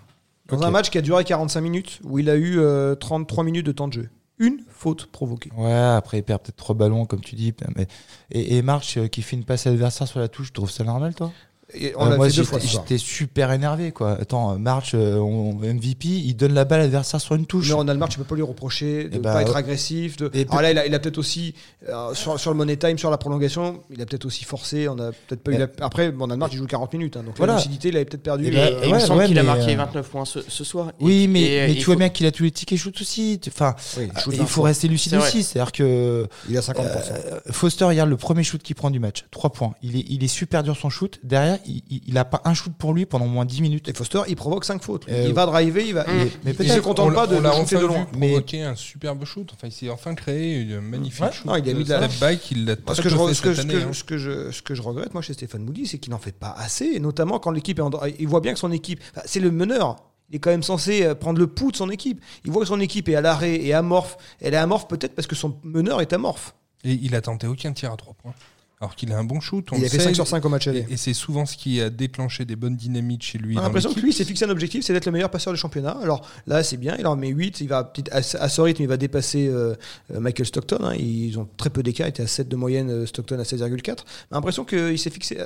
Dans 0.47 0.63
un 0.63 0.69
match 0.71 0.89
qui 0.89 0.97
a 0.97 1.01
duré 1.01 1.23
45 1.25 1.59
minutes, 1.59 1.99
où 2.03 2.19
il 2.19 2.29
a 2.29 2.35
eu 2.35 2.59
euh, 2.59 2.95
33 2.95 3.43
minutes 3.43 3.65
de 3.65 3.71
temps 3.73 3.87
de 3.89 3.93
jeu. 3.93 4.09
Une 4.39 4.59
faute 4.69 5.07
provoquée. 5.07 5.49
Ouais, 5.57 5.73
après, 5.73 6.19
il 6.19 6.23
perd 6.23 6.41
peut-être 6.43 6.55
trois 6.55 6.75
ballons, 6.75 7.05
comme 7.05 7.21
tu 7.21 7.35
dis. 7.35 7.53
Mais... 7.75 7.87
Et, 8.31 8.57
et 8.57 8.61
March 8.61 8.95
euh, 8.97 9.07
qui 9.07 9.23
fait 9.23 9.35
une 9.35 9.43
passe 9.43 9.65
à 9.65 9.71
l'adversaire 9.71 10.07
sur 10.07 10.19
la 10.19 10.27
touche, 10.27 10.47
tu 10.47 10.53
trouves 10.53 10.69
ça 10.71 10.83
normal, 10.83 11.15
toi? 11.15 11.31
Et 11.73 11.91
on 11.97 12.09
Euh, 12.09 12.15
Moi, 12.15 12.29
j'étais 12.29 12.97
super 12.97 13.51
énervé, 13.51 13.91
quoi. 13.91 14.11
Attends, 14.21 14.53
euh, 14.53 14.57
March, 14.57 14.91
euh, 14.93 15.17
on- 15.17 15.59
MVP, 15.61 16.07
il 16.07 16.33
donne 16.33 16.53
la 16.53 16.63
balle 16.63 16.79
à 16.79 16.83
l'adversaire 16.83 17.19
sur 17.19 17.35
une 17.35 17.45
touche. 17.45 17.67
Mais 17.67 17.73
Ronald 17.73 17.99
March, 17.99 18.11
tu 18.13 18.17
peux 18.19 18.23
pas 18.23 18.35
lui 18.35 18.41
reprocher 18.41 19.03
de 19.03 19.09
Eh 19.11 19.17
ne 19.17 19.21
bah, 19.21 19.33
pas 19.33 19.41
être 19.41 19.51
ouais. 19.51 19.57
agressif. 19.57 20.15
De... 20.15 20.31
Et 20.33 20.45
Alors 20.49 20.61
là, 20.61 20.71
il 20.71 20.77
a, 20.77 20.85
il 20.87 20.95
a 20.95 20.99
peut-être 20.99 21.17
aussi, 21.17 21.55
euh, 21.89 22.13
sur, 22.13 22.39
sur 22.39 22.51
le 22.51 22.57
Money 22.57 22.77
Time, 22.77 22.97
sur 22.97 23.11
la 23.11 23.17
prolongation, 23.17 23.81
il 23.89 24.01
a 24.01 24.05
peut-être 24.05 24.23
aussi 24.25 24.45
forcé. 24.45 24.87
On 24.87 24.93
a 24.97 25.11
peut-être 25.11 25.41
pas 25.43 25.51
eu 25.51 25.55
Eh. 25.55 25.57
la... 25.57 25.67
Après, 25.81 26.07
Ronald 26.17 26.39
March, 26.39 26.51
il 26.53 26.57
joue 26.57 26.67
40 26.67 26.93
minutes. 26.93 27.17
hein, 27.17 27.23
donc 27.23 27.35
Voilà. 27.35 27.53
la 27.53 27.59
lucidité, 27.59 27.89
il 27.89 27.97
avait 27.97 28.05
peut-être 28.05 28.23
perdu. 28.23 28.45
Eh 28.47 28.55
Et, 28.55 28.57
euh, 28.57 28.81
et 28.83 28.87
il 28.87 28.93
me 28.93 28.99
semble 28.99 29.19
ouais, 29.19 29.27
qu'il 29.27 29.37
a 29.39 29.43
marqué 29.43 29.73
euh, 29.73 29.77
29 29.77 30.07
points 30.09 30.23
ce, 30.25 30.39
ce 30.47 30.63
soir. 30.63 30.91
Et- 31.01 31.03
Oui, 31.03 31.27
mais, 31.27 31.41
et, 31.41 31.59
mais 31.67 31.71
il 31.73 31.79
tu 31.79 31.83
vois 31.85 31.95
faut- 31.95 31.99
bien 31.99 32.07
qu'il 32.09 32.25
a 32.27 32.31
tous 32.31 32.43
les 32.43 32.51
tickets 32.51 32.79
shoot 32.79 32.95
aussi. 33.01 33.41
Enfin, 33.45 33.75
oui, 33.97 34.07
il 34.15 34.21
shoot 34.21 34.35
il 34.39 34.45
faut 34.47 34.61
rester 34.61 34.87
lucide 34.87 35.15
aussi. 35.15 35.43
C'est-à-dire 35.43 35.73
que 35.73 36.27
Il 36.49 36.57
a 36.57 36.61
50%. 36.61 36.77
euh, 37.11 37.39
Foster, 37.51 37.83
regarde 37.83 38.09
le 38.09 38.15
premier 38.17 38.43
shoot 38.43 38.63
qu'il 38.63 38.75
prend 38.77 38.89
du 38.89 38.99
match, 39.01 39.25
3 39.31 39.49
points. 39.51 39.73
Il 39.83 39.97
est, 39.97 40.05
il 40.07 40.23
est 40.23 40.27
super 40.29 40.63
dur 40.63 40.77
son 40.77 40.89
shoot. 40.89 41.19
Derrière, 41.25 41.56
il, 41.65 41.81
il, 41.89 42.01
il 42.07 42.17
a 42.17 42.25
pas 42.25 42.41
un 42.45 42.53
shoot 42.53 42.73
pour 42.77 42.93
lui 42.93 43.05
pendant 43.05 43.27
moins 43.27 43.45
10 43.45 43.61
minutes. 43.61 43.87
Et 43.89 43.93
Foster, 43.93 44.21
il 44.27 44.35
provoque 44.35 44.65
5 44.65 44.83
fautes. 44.83 45.05
Euh, 45.09 45.25
il 45.27 45.33
va 45.33 45.45
driver, 45.45 45.85
il 45.85 45.93
va. 45.93 46.03
Mm. 46.03 46.07
il- 46.07 46.15
Mais 46.43 46.51
il 46.51 46.55
peut-être 46.55 46.73
se 46.75 46.79
contente 46.79 47.09
On 47.11 47.13
pas 47.13 47.27
de, 47.27 47.37
l'a 47.37 47.51
shooter 47.51 47.75
enfin 47.75 47.79
de 47.81 47.85
loin. 47.87 48.07
Mais- 48.17 48.29
provoquer 48.31 48.63
un 48.63 48.75
superbe 48.75 49.25
shoot. 49.25 49.49
Enfin, 49.53 49.67
il 49.67 49.71
s'est 49.71 49.89
enfin 49.89 50.15
créé 50.15 50.61
une 50.61 50.79
magnifique 50.81 51.23
Ouais. 51.23 51.31
shoot. 51.31 51.45
Non, 51.45 51.55
il 51.55 51.69
a 51.69 51.73
mis 51.73 51.79
de 51.83 51.89
de 51.89 51.93
la- 51.93 52.07
back, 52.07 52.51
il 52.51 52.65
l'a 52.65 52.75
ce 52.93 53.01
que, 53.01 53.09
je, 53.09 53.15
peu 53.15 53.21
re- 53.21 53.27
fait 53.29 53.33
ce, 53.33 53.41
que, 53.41 53.53
cette 53.53 53.63
ce 53.63 53.67
que- 53.71 53.75
année, 53.77 53.83
hein. 53.85 53.93
ce 53.93 54.03
que 54.03 54.17
je, 54.17 54.51
ce 54.51 54.61
que 54.61 54.75
je 54.75 54.81
regrette, 54.81 55.13
moi, 55.13 55.21
chez 55.21 55.33
Stéphane 55.33 55.63
Moody, 55.63 55.87
c'est 55.87 55.97
qu'il 55.97 56.11
n'en 56.11 56.19
fait 56.19 56.31
pas 56.37 56.53
assez, 56.57 56.85
et 56.95 56.99
notamment 56.99 57.39
quand 57.39 57.51
l'équipe 57.51 57.79
est 57.79 57.81
en. 57.81 57.89
Il 58.19 58.27
voit 58.27 58.41
bien 58.41 58.53
que 58.53 58.59
son 58.59 58.71
équipe. 58.71 59.01
c'est 59.25 59.39
le 59.39 59.51
meneur. 59.51 59.95
Il 60.29 60.35
est 60.35 60.39
quand 60.39 60.49
même 60.49 60.61
censé 60.63 61.03
euh, 61.05 61.15
prendre 61.15 61.39
le 61.39 61.47
pouls 61.47 61.71
de 61.71 61.77
son 61.77 61.89
équipe. 61.89 62.19
Il 62.43 62.51
voit 62.51 62.61
que 62.63 62.67
son 62.67 62.81
équipe 62.81 63.07
est 63.07 63.15
à 63.15 63.21
l'arrêt 63.21 63.55
et 63.63 63.73
amorphe. 63.73 64.17
Elle 64.41 64.53
est 64.53 64.57
amorphe 64.57 64.87
peut-être 64.89 65.15
parce 65.15 65.25
que 65.25 65.35
son 65.35 65.57
meneur 65.63 66.01
est 66.01 66.11
amorphe. 66.11 66.53
Et 66.83 66.91
il 67.01 67.15
a 67.15 67.21
tenté 67.21 67.47
aucun 67.47 67.71
tir 67.71 67.93
à 67.93 67.95
3 67.95 68.13
points. 68.13 68.33
Alors 68.79 68.95
qu'il 68.95 69.11
a 69.11 69.17
un 69.17 69.23
bon 69.23 69.39
shoot. 69.39 69.67
On 69.71 69.77
il 69.77 69.85
a 69.85 69.89
fait 69.89 69.97
sait, 69.97 70.03
5 70.03 70.15
sur 70.15 70.27
5 70.27 70.45
au 70.45 70.49
match 70.49 70.67
aller. 70.67 70.85
Et, 70.87 70.93
et 70.93 70.97
c'est 70.97 71.13
souvent 71.13 71.47
ce 71.47 71.57
qui 71.57 71.81
a 71.81 71.89
déclenché 71.89 72.45
des 72.45 72.55
bonnes 72.55 72.75
dynamiques 72.75 73.23
chez 73.23 73.39
lui. 73.39 73.57
On 73.57 73.61
a 73.61 73.63
l'impression 73.63 73.91
que 73.91 73.99
lui, 73.99 74.11
il 74.11 74.13
s'est 74.13 74.23
fixé 74.23 74.45
un 74.45 74.51
objectif, 74.51 74.85
c'est 74.85 74.93
d'être 74.93 75.07
le 75.07 75.11
meilleur 75.11 75.31
passeur 75.31 75.51
du 75.51 75.57
championnat. 75.57 75.97
Alors 76.03 76.27
là, 76.45 76.63
c'est 76.63 76.77
bien, 76.77 76.95
il 76.99 77.07
en 77.07 77.15
met 77.15 77.29
8, 77.29 77.61
il 77.61 77.69
va 77.69 77.91
à, 78.11 78.21
ce 78.21 78.61
rythme, 78.61 78.83
il 78.83 78.87
va 78.87 78.97
dépasser 78.97 79.47
euh, 79.47 79.73
euh, 80.13 80.19
Michael 80.19 80.45
Stockton. 80.45 80.77
hein. 80.83 80.93
Ils 80.93 81.39
ont 81.39 81.47
très 81.57 81.71
peu 81.71 81.81
d'écart, 81.81 82.05
il 82.05 82.11
était 82.11 82.23
à 82.23 82.27
7 82.27 82.47
de 82.47 82.55
moyenne, 82.55 82.91
euh, 82.91 83.05
Stockton 83.07 83.39
à 83.39 83.43
16,4. 83.43 83.89
On 84.29 84.35
a 84.35 84.37
l'impression 84.37 84.63
qu'il 84.63 84.99
s'est 84.99 85.09
fixé. 85.09 85.39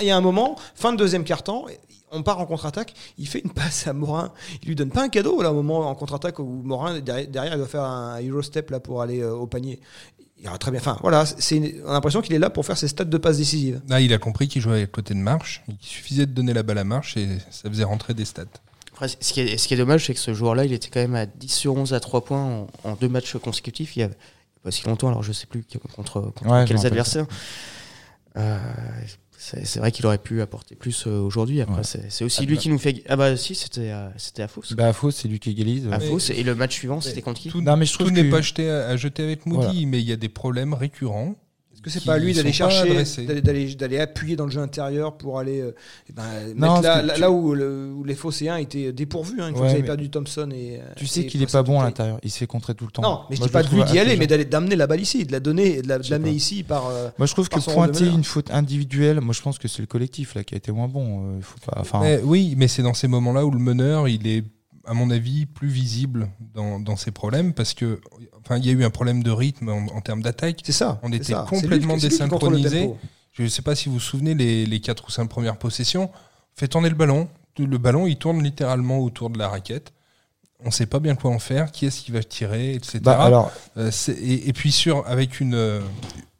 Il 0.00 0.06
y 0.06 0.10
a 0.10 0.16
un 0.16 0.22
moment, 0.22 0.56
fin 0.74 0.92
de 0.92 0.96
deuxième 0.96 1.24
quart-temps, 1.24 1.66
on 2.10 2.22
part 2.22 2.40
en 2.40 2.46
contre-attaque, 2.46 2.94
il 3.18 3.28
fait 3.28 3.40
une 3.40 3.50
passe 3.50 3.86
à 3.86 3.92
Morin. 3.92 4.32
Il 4.62 4.68
lui 4.68 4.74
donne 4.74 4.90
pas 4.90 5.02
un 5.02 5.08
cadeau 5.08 5.42
là 5.42 5.50
au 5.50 5.54
moment 5.54 5.88
en 5.88 5.94
contre-attaque 5.94 6.38
où 6.38 6.62
Morin 6.64 7.00
derrière, 7.00 7.28
derrière, 7.28 7.52
il 7.54 7.58
doit 7.58 7.66
faire 7.66 7.82
un 7.82 8.20
Euro 8.22 8.42
step 8.42 8.70
là 8.70 8.80
pour 8.80 9.02
aller 9.02 9.20
euh, 9.20 9.34
au 9.34 9.46
panier. 9.46 9.80
Il 10.40 10.44
ira 10.44 10.56
très 10.58 10.70
bien. 10.70 10.80
Enfin 10.80 10.98
voilà, 11.02 11.26
c'est 11.26 11.56
une- 11.56 11.82
on 11.84 11.90
a 11.90 11.92
l'impression 11.94 12.20
qu'il 12.22 12.32
est 12.34 12.38
là 12.38 12.48
pour 12.50 12.64
faire 12.64 12.78
ses 12.78 12.86
stats 12.88 13.04
de 13.04 13.18
passes 13.18 13.38
décisives. 13.38 13.80
Là, 13.88 14.00
il 14.00 14.12
a 14.12 14.18
compris 14.18 14.46
qu'il 14.48 14.62
jouait 14.62 14.82
à 14.82 14.86
côté 14.86 15.14
de 15.14 15.18
Marche. 15.18 15.62
Il 15.68 15.76
suffisait 15.80 16.26
de 16.26 16.32
donner 16.32 16.52
la 16.54 16.62
balle 16.62 16.78
à 16.78 16.84
Marche 16.84 17.16
et 17.16 17.28
ça 17.50 17.68
faisait 17.68 17.84
rentrer 17.84 18.14
des 18.14 18.24
stats. 18.24 18.44
Après, 18.92 19.08
ce 19.08 19.32
qui 19.32 19.40
est, 19.40 19.56
ce 19.58 19.66
qui 19.68 19.74
est 19.74 19.76
dommage, 19.76 20.06
c'est 20.06 20.14
que 20.14 20.20
ce 20.20 20.34
joueur-là, 20.34 20.64
il 20.64 20.72
était 20.72 20.88
quand 20.90 21.00
même 21.00 21.14
à 21.14 21.26
10 21.26 21.48
sur 21.48 21.74
11 21.76 21.92
à 21.94 22.00
3 22.00 22.24
points 22.24 22.42
en, 22.44 22.66
en 22.84 22.94
deux 22.94 23.08
matchs 23.08 23.36
consécutifs. 23.36 23.96
Il 23.96 24.00
y 24.00 24.02
a 24.04 24.10
pas 24.62 24.70
si 24.70 24.84
longtemps, 24.86 25.08
alors 25.08 25.22
je 25.22 25.32
sais 25.32 25.46
plus 25.46 25.64
contre, 25.96 26.20
contre 26.32 26.46
Ouais, 26.48 26.64
quels 26.66 26.84
adversaires. 26.86 27.26
Euh, 28.36 28.58
c'est 29.40 29.64
c'est 29.64 29.78
vrai 29.78 29.92
qu'il 29.92 30.04
aurait 30.04 30.18
pu 30.18 30.40
apporter 30.42 30.74
plus 30.74 31.06
euh, 31.06 31.20
aujourd'hui. 31.20 31.60
Après, 31.60 31.76
Ouais. 31.76 31.82
c'est 31.84 32.10
c'est 32.10 32.24
aussi 32.24 32.40
Ah, 32.42 32.46
lui 32.46 32.56
bah. 32.56 32.60
qui 32.60 32.68
nous 32.70 32.78
fait. 32.78 33.02
Ah 33.08 33.16
bah 33.16 33.36
si, 33.36 33.54
c'était 33.54 33.92
c'était 34.16 34.42
à 34.42 34.48
Fos. 34.48 34.62
Bah, 34.72 34.92
faux, 34.92 35.10
c'est 35.12 35.28
lui 35.28 35.38
qui 35.38 35.50
égalise. 35.50 35.86
à 35.86 35.98
mais- 35.98 36.06
Fos. 36.08 36.18
Et 36.32 36.42
le 36.42 36.54
match 36.54 36.74
suivant, 36.74 37.00
c'était 37.00 37.22
contre 37.22 37.40
qui? 37.40 37.48
Tout, 37.48 37.60
Non, 37.62 37.76
mais 37.76 37.86
je 37.86 37.96
tout 37.96 38.10
n'est 38.10 38.24
que- 38.24 38.30
pas 38.30 38.40
jeté 38.42 38.68
à, 38.68 38.88
à 38.88 38.96
jeter 38.96 39.22
avec 39.22 39.46
Moody, 39.46 39.86
mais 39.86 40.00
il 40.00 40.08
y 40.08 40.12
a 40.12 40.16
des 40.16 40.28
problèmes 40.28 40.74
récurrents. 40.74 41.36
Est-ce 41.78 41.82
que 41.84 41.90
c'est 41.90 42.04
pas 42.04 42.14
à 42.14 42.18
lui 42.18 42.34
d'aller 42.34 42.52
chercher, 42.52 43.04
d'aller- 43.76 44.00
appuyer 44.00 44.34
dans 44.34 44.46
le 44.46 44.50
jeu 44.50 44.60
intérieur 44.60 45.16
pour 45.16 45.38
aller 45.38 45.60
euh, 45.60 45.70
eh 46.10 46.12
ben, 46.12 46.22
Non, 46.56 46.72
mettre 46.72 46.82
là, 46.82 46.90
parce 46.90 47.02
que 47.02 47.06
là, 47.06 47.14
tu- 47.14 47.20
là 47.20 47.30
où, 47.30 47.54
le- 47.54 47.92
où 47.92 48.02
les 48.02 48.16
Phocéens 48.16 48.56
étaient 48.56 48.92
dépourvus, 48.92 49.40
hein, 49.40 49.48
une 49.48 49.54
fois 49.54 49.62
Ouais, 49.62 49.68
qu'ils 49.68 49.78
avaient 49.78 49.86
perdu 49.86 50.10
Thompson 50.10 50.48
et. 50.52 50.80
Tu 50.96 51.06
sais 51.06 51.26
qu'il 51.26 51.40
est 51.40 51.50
pas 51.52 51.62
bon 51.62 51.78
à 51.80 51.84
l'intérieur. 51.84 52.18
Il 52.24 52.30
se 52.32 52.38
fait 52.38 52.48
contrer 52.48 52.74
tout 52.74 52.84
le 52.84 52.90
temps. 52.90 53.02
Non, 53.02 53.20
mais 53.30 53.36
je 53.36 53.42
dis 53.42 53.48
pas 53.48 53.62
le 53.62 53.68
de 53.68 53.74
lui 53.76 53.84
d'y 53.84 53.98
aller, 54.00 54.16
mais 54.16 54.26
d'aller 54.26 54.44
d'amener 54.44 54.74
la 54.74 54.88
balle 54.88 55.00
ici, 55.00 55.24
de 55.24 55.30
la 55.30 55.38
donner, 55.40 55.76
et 55.78 55.82
de 55.82 55.88
la, 55.88 55.98
de 55.98 56.02
Je 56.02 56.10
la 56.10 56.16
sais 56.16 56.20
mettre 56.20 56.32
pas. 56.32 56.36
ici 56.36 56.62
par. 56.64 56.88
euh, 56.88 57.10
Moi, 57.16 57.26
je 57.26 57.32
trouve 57.32 57.48
que 57.48 57.60
pointer 57.60 58.06
une 58.06 58.24
faute 58.24 58.50
individuelle, 58.50 59.20
moi, 59.20 59.32
je 59.32 59.42
pense 59.42 59.58
que 59.58 59.68
c'est 59.68 59.80
le 59.82 59.86
collectif 59.86 60.34
là 60.34 60.42
qui 60.42 60.54
a 60.54 60.56
été 60.56 60.72
moins 60.72 60.88
bon. 60.88 61.20
Euh, 61.20 61.36
il 61.38 61.42
faut 61.44 61.58
pas. 61.64 61.76
Enfin, 61.80 62.00
Mais 62.00 62.20
oui, 62.24 62.54
mais 62.56 62.66
c'est 62.66 62.82
dans 62.82 62.94
ces 62.94 63.06
moments-là 63.06 63.46
où 63.46 63.50
le 63.52 63.58
meneur, 63.60 64.08
il 64.08 64.26
est, 64.26 64.42
à 64.88 64.94
mon 64.94 65.10
avis, 65.10 65.46
plus 65.46 65.68
visible 65.68 66.28
dans, 66.54 66.80
dans 66.80 66.96
ses 66.96 67.10
problèmes 67.10 67.52
parce 67.52 67.74
que, 67.74 68.00
enfin, 68.40 68.56
il 68.56 68.66
y 68.66 68.70
a 68.70 68.72
eu 68.72 68.84
un 68.84 68.90
problème 68.90 69.22
de 69.22 69.30
rythme 69.30 69.68
en, 69.68 69.86
en 69.94 70.00
termes 70.00 70.22
d'attaque. 70.22 70.60
C'est 70.64 70.72
ça. 70.72 70.98
On 71.02 71.12
était 71.12 71.32
ça. 71.32 71.46
Complètement 71.48 71.96
désynchronisés. 71.96 72.90
Je 73.32 73.42
ne 73.44 73.48
sais 73.48 73.62
pas 73.62 73.74
si 73.76 73.88
vous 73.88 73.94
vous 73.94 74.00
souvenez, 74.00 74.34
les, 74.34 74.66
les 74.66 74.80
4 74.80 75.06
ou 75.06 75.10
5 75.10 75.26
premières 75.28 75.58
possessions, 75.58 76.10
fait 76.56 76.66
tourner 76.68 76.88
le 76.88 76.96
ballon. 76.96 77.28
Le 77.58 77.78
ballon, 77.78 78.06
il 78.06 78.16
tourne 78.16 78.42
littéralement 78.42 78.98
autour 78.98 79.30
de 79.30 79.38
la 79.38 79.48
raquette. 79.48 79.92
On 80.60 80.66
ne 80.66 80.72
sait 80.72 80.86
pas 80.86 80.98
bien 80.98 81.14
quoi 81.14 81.30
en 81.30 81.38
faire, 81.38 81.70
qui 81.70 81.86
est-ce 81.86 82.00
qui 82.00 82.10
va 82.10 82.22
tirer, 82.22 82.74
etc. 82.74 82.98
bah, 83.00 83.22
alors, 83.22 83.52
Euh, 83.76 83.92
et, 84.08 84.48
et 84.48 84.52
puis 84.52 84.72
sur 84.72 85.06
avec 85.06 85.38
une 85.38 85.80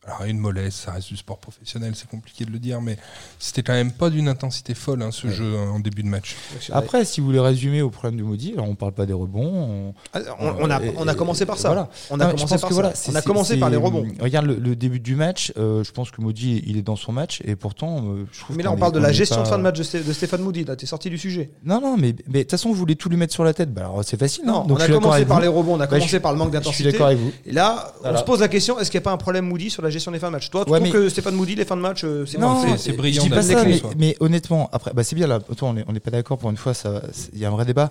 alors 0.08 0.24
une 0.24 0.38
mollesse, 0.38 0.74
ça 0.74 0.92
reste 0.92 1.08
du 1.08 1.16
sport 1.16 1.38
professionnel, 1.38 1.92
c'est 1.94 2.08
compliqué 2.08 2.44
de 2.44 2.50
le 2.50 2.58
dire, 2.58 2.80
mais 2.80 2.96
c'était 3.38 3.62
quand 3.62 3.74
même 3.74 3.92
pas 3.92 4.10
d'une 4.10 4.28
intensité 4.28 4.74
folle 4.74 5.02
hein, 5.02 5.10
ce 5.12 5.28
jeu 5.28 5.44
euh, 5.54 5.68
en 5.68 5.80
début 5.80 6.02
de 6.02 6.08
match. 6.08 6.34
après, 6.72 7.04
si 7.04 7.20
vous 7.20 7.26
voulez 7.26 7.40
résumer 7.40 7.82
au 7.82 7.90
problème 7.90 8.16
du 8.16 8.22
maudit, 8.24 8.52
alors 8.54 8.68
on 8.68 8.74
parle 8.74 8.92
pas 8.92 9.06
des 9.06 9.12
rebonds. 9.12 9.44
on- 9.44 9.94
Ah, 10.14 10.20
On, 10.40 10.54
on 10.60 10.70
a, 10.70 10.82
Et- 10.82 10.92
on 10.96 11.06
a 11.08 11.14
commencé 11.14 11.44
par 11.46 11.58
ça. 11.58 11.68
voilà. 11.68 11.88
On 12.10 12.18
a 12.20 12.24
Non, 12.26 12.30
commencé 12.32 12.54
par 12.58 12.68
que 12.68 12.74
ça. 12.74 12.80
voilà, 12.80 12.92
on 13.10 13.14
a 13.14 13.22
commencé 13.22 13.56
par 13.58 13.70
les 13.70 13.76
rebonds. 13.76 14.06
Regarde 14.20 14.46
le, 14.46 14.54
le 14.56 14.74
début 14.76 15.00
du 15.00 15.14
match. 15.14 15.52
euh, 15.58 15.84
je 15.84 15.92
pense 15.92 16.10
que 16.10 16.20
Maudit, 16.20 16.62
il 16.66 16.76
est 16.76 16.82
dans 16.82 16.96
son 16.96 17.12
match 17.12 17.40
et 17.44 17.54
pourtant, 17.56 18.04
euh, 18.06 18.24
je 18.32 18.40
trouve. 18.40 18.56
Mais 18.56 18.62
là, 18.62 18.72
on 18.72 18.76
parle 18.76 18.92
est- 18.92 18.94
de 18.96 19.00
la 19.00 19.10
est 19.10 19.14
gestion 19.14 19.36
de 19.38 19.42
pas- 19.42 19.50
fin 19.50 19.58
de 19.58 19.62
match 19.62 19.76
de, 19.78 19.82
Sté- 19.82 20.04
de 20.04 20.12
Stéphane 20.12 20.40
Moody. 20.42 20.64
Là, 20.64 20.76
t'es 20.76 20.86
sorti 20.86 21.10
du 21.10 21.18
sujet. 21.18 21.50
Non, 21.64 21.80
non, 21.80 21.96
mais 21.98 22.14
mais 22.28 22.38
de 22.38 22.42
toute 22.44 22.52
façon, 22.52 22.68
vous 22.70 22.74
voulez 22.74 22.96
tout 22.96 23.08
lui 23.08 23.16
mettre 23.16 23.32
sur 23.34 23.44
la 23.44 23.52
tête. 23.54 23.72
Bah, 23.74 23.82
alors 23.82 24.04
c'est 24.04 24.18
facile. 24.18 24.44
Non, 24.46 24.62
hein. 24.62 24.64
Donc, 24.66 24.78
on 24.78 24.80
a 24.82 24.86
commencé 24.88 25.24
par 25.24 25.36
vous. 25.36 25.42
les 25.42 25.48
rebonds, 25.48 25.72
on 25.74 25.80
a 25.80 25.86
Bah, 25.86 25.86
commencé 25.88 26.20
par 26.20 26.32
le 26.32 26.38
manque 26.38 26.48
Je 26.48 26.52
suis 26.58 26.60
d'intensité. 26.64 26.92
d'accord 26.92 27.06
avec 27.08 27.18
vous. 27.18 27.32
Et 27.46 27.52
là, 27.52 27.92
on 28.04 28.16
se 28.16 28.22
pose 28.22 28.40
la 28.40 28.48
question 28.48 28.78
est-ce 28.78 28.90
qu'il 28.90 28.98
n'y 28.98 29.02
a 29.02 29.04
pas 29.04 29.12
un 29.12 29.16
problème 29.18 29.46
Moody 29.46 29.70
sur 29.70 29.82
la 29.82 29.90
gestion 29.90 29.97
des 30.12 30.18
fins 30.18 30.28
de 30.28 30.32
match 30.32 30.50
Toi, 30.50 30.64
tu 30.64 30.70
Ouais, 30.70 30.78
trouves 30.80 30.92
mais- 30.92 30.98
que 30.98 31.08
Stéphane 31.08 31.34
Moody, 31.34 31.54
les 31.54 31.64
fins 31.64 31.76
de 31.76 31.80
match, 31.82 32.02
euh, 32.04 32.24
c'est 32.26 32.38
Non, 32.38 32.62
c'est- 32.62 32.76
c'est 32.78 32.92
brillant 32.92 33.22
Je 33.22 33.28
dis 33.28 33.34
pas 33.34 33.42
d'amener 33.42 33.76
ça, 33.78 33.88
qu'on 33.88 33.94
mais, 33.98 34.16
honnêtement, 34.20 34.68
après, 34.72 34.92
bah 34.94 35.04
c'est 35.04 35.16
bien 35.16 35.26
là. 35.26 35.40
Toi, 35.40 35.68
on 35.68 35.76
est- 35.76 35.84
on 35.88 35.92
n'est 35.92 36.00
pas 36.00 36.10
d'accord 36.10 36.38
pour 36.38 36.50
une 36.50 36.56
fois. 36.56 36.74
ça 36.74 36.90
va- 36.90 37.02
c'est- 37.12 37.30
Il 37.32 37.38
y 37.38 37.44
a 37.44 37.48
un 37.48 37.52
vrai 37.52 37.64
débat. 37.64 37.90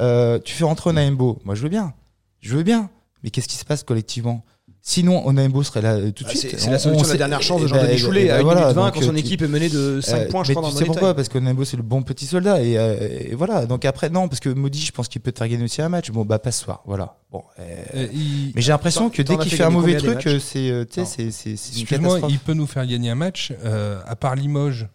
Euh, 0.00 0.38
tu 0.44 0.54
fais 0.54 0.64
rentrer 0.64 0.90
Onaimbo. 0.90 1.38
Moi, 1.44 1.54
je 1.54 1.62
veux 1.62 1.68
bien. 1.68 1.92
Je 2.40 2.56
veux 2.56 2.62
bien. 2.62 2.90
Mais 3.22 3.30
qu'est-ce 3.30 3.48
qui 3.48 3.56
se 3.56 3.64
passe 3.64 3.82
collectivement? 3.82 4.44
Sinon, 4.80 5.26
Onaimbo 5.26 5.62
serait 5.62 5.82
là 5.82 5.94
euh, 5.96 6.10
tout 6.12 6.24
de 6.24 6.28
Bah, 6.28 6.34
suite. 6.34 6.54
c'est 6.58 6.70
la 6.70 6.78
solution 6.78 7.04
de 7.04 7.10
la 7.12 7.16
dernière 7.18 7.42
chance 7.42 7.60
de 7.60 7.66
eh 7.66 7.68
Jean-Denis 7.68 7.88
ben, 7.88 7.98
Choulet 7.98 8.22
eh 8.24 8.28
ben 8.28 8.34
à 8.34 8.38
1 8.38 8.42
voilà, 8.42 8.60
minute 8.62 8.76
20 8.76 8.84
donc, 8.86 8.94
quand 8.94 9.00
son 9.02 9.12
tu- 9.12 9.18
équipe 9.18 9.42
est 9.42 9.48
menée 9.48 9.68
de 9.68 10.00
5 10.00 10.16
Euh, 10.16 10.28
points, 10.28 10.44
je 10.44 10.48
mais 10.48 10.54
crois, 10.54 10.68
dans 10.70 10.74
tu 10.74 10.80
le 10.80 10.86
pourquoi. 10.86 11.14
Parce 11.14 11.28
que 11.28 11.36
Onaimbo 11.38 11.64
c'est 11.64 11.76
le 11.76 11.82
bon 11.82 12.02
petit 12.02 12.24
soldat 12.26 12.62
et, 12.62 12.78
euh, 12.78 12.96
et 13.30 13.34
voilà. 13.34 13.66
Donc 13.66 13.84
après 13.84 14.08
non 14.08 14.28
parce 14.28 14.40
que 14.40 14.48
Maudit 14.48 14.80
je 14.86 14.92
pense 14.92 15.08
qu'il 15.08 15.20
peut 15.20 15.30
te 15.32 15.38
faire 15.38 15.48
gagner 15.48 15.64
aussi 15.64 15.82
un 15.82 15.88
match. 15.90 16.10
Bon 16.10 16.24
bah 16.24 16.38
pas 16.38 16.52
ce 16.52 16.64
soir. 16.64 16.82
Voilà. 16.86 17.16
Bon. 17.30 17.42
euh, 17.58 17.62
Euh, 17.96 18.06
il- 18.14 18.52
mais 18.54 18.62
j'ai 18.62 18.72
l'impression 18.72 19.10
que 19.10 19.20
dès 19.20 19.36
qu'il 19.36 19.50
fait 19.50 19.56
fait 19.58 19.62
un 19.64 19.70
mauvais 19.70 19.96
truc, 19.96 20.26
euh, 20.26 20.38
c'est 20.38 20.70
euh, 20.70 20.84
tu 20.86 20.94
sais, 20.94 21.00
Non. 21.02 21.06
c'est 21.06 21.30
c'est 21.32 21.56
c'est 21.56 21.74
une 21.76 21.82
Excuse-moi, 21.82 22.08
catastrophe. 22.08 22.32
il 22.32 22.38
peut 22.38 22.54
nous 22.54 22.66
faire 22.66 22.86
gagner 22.86 23.10
un 23.10 23.14
match, 23.14 23.52
euh, 23.64 23.98
à 24.06 24.16
part 24.16 24.36
Limoges, 24.36 24.86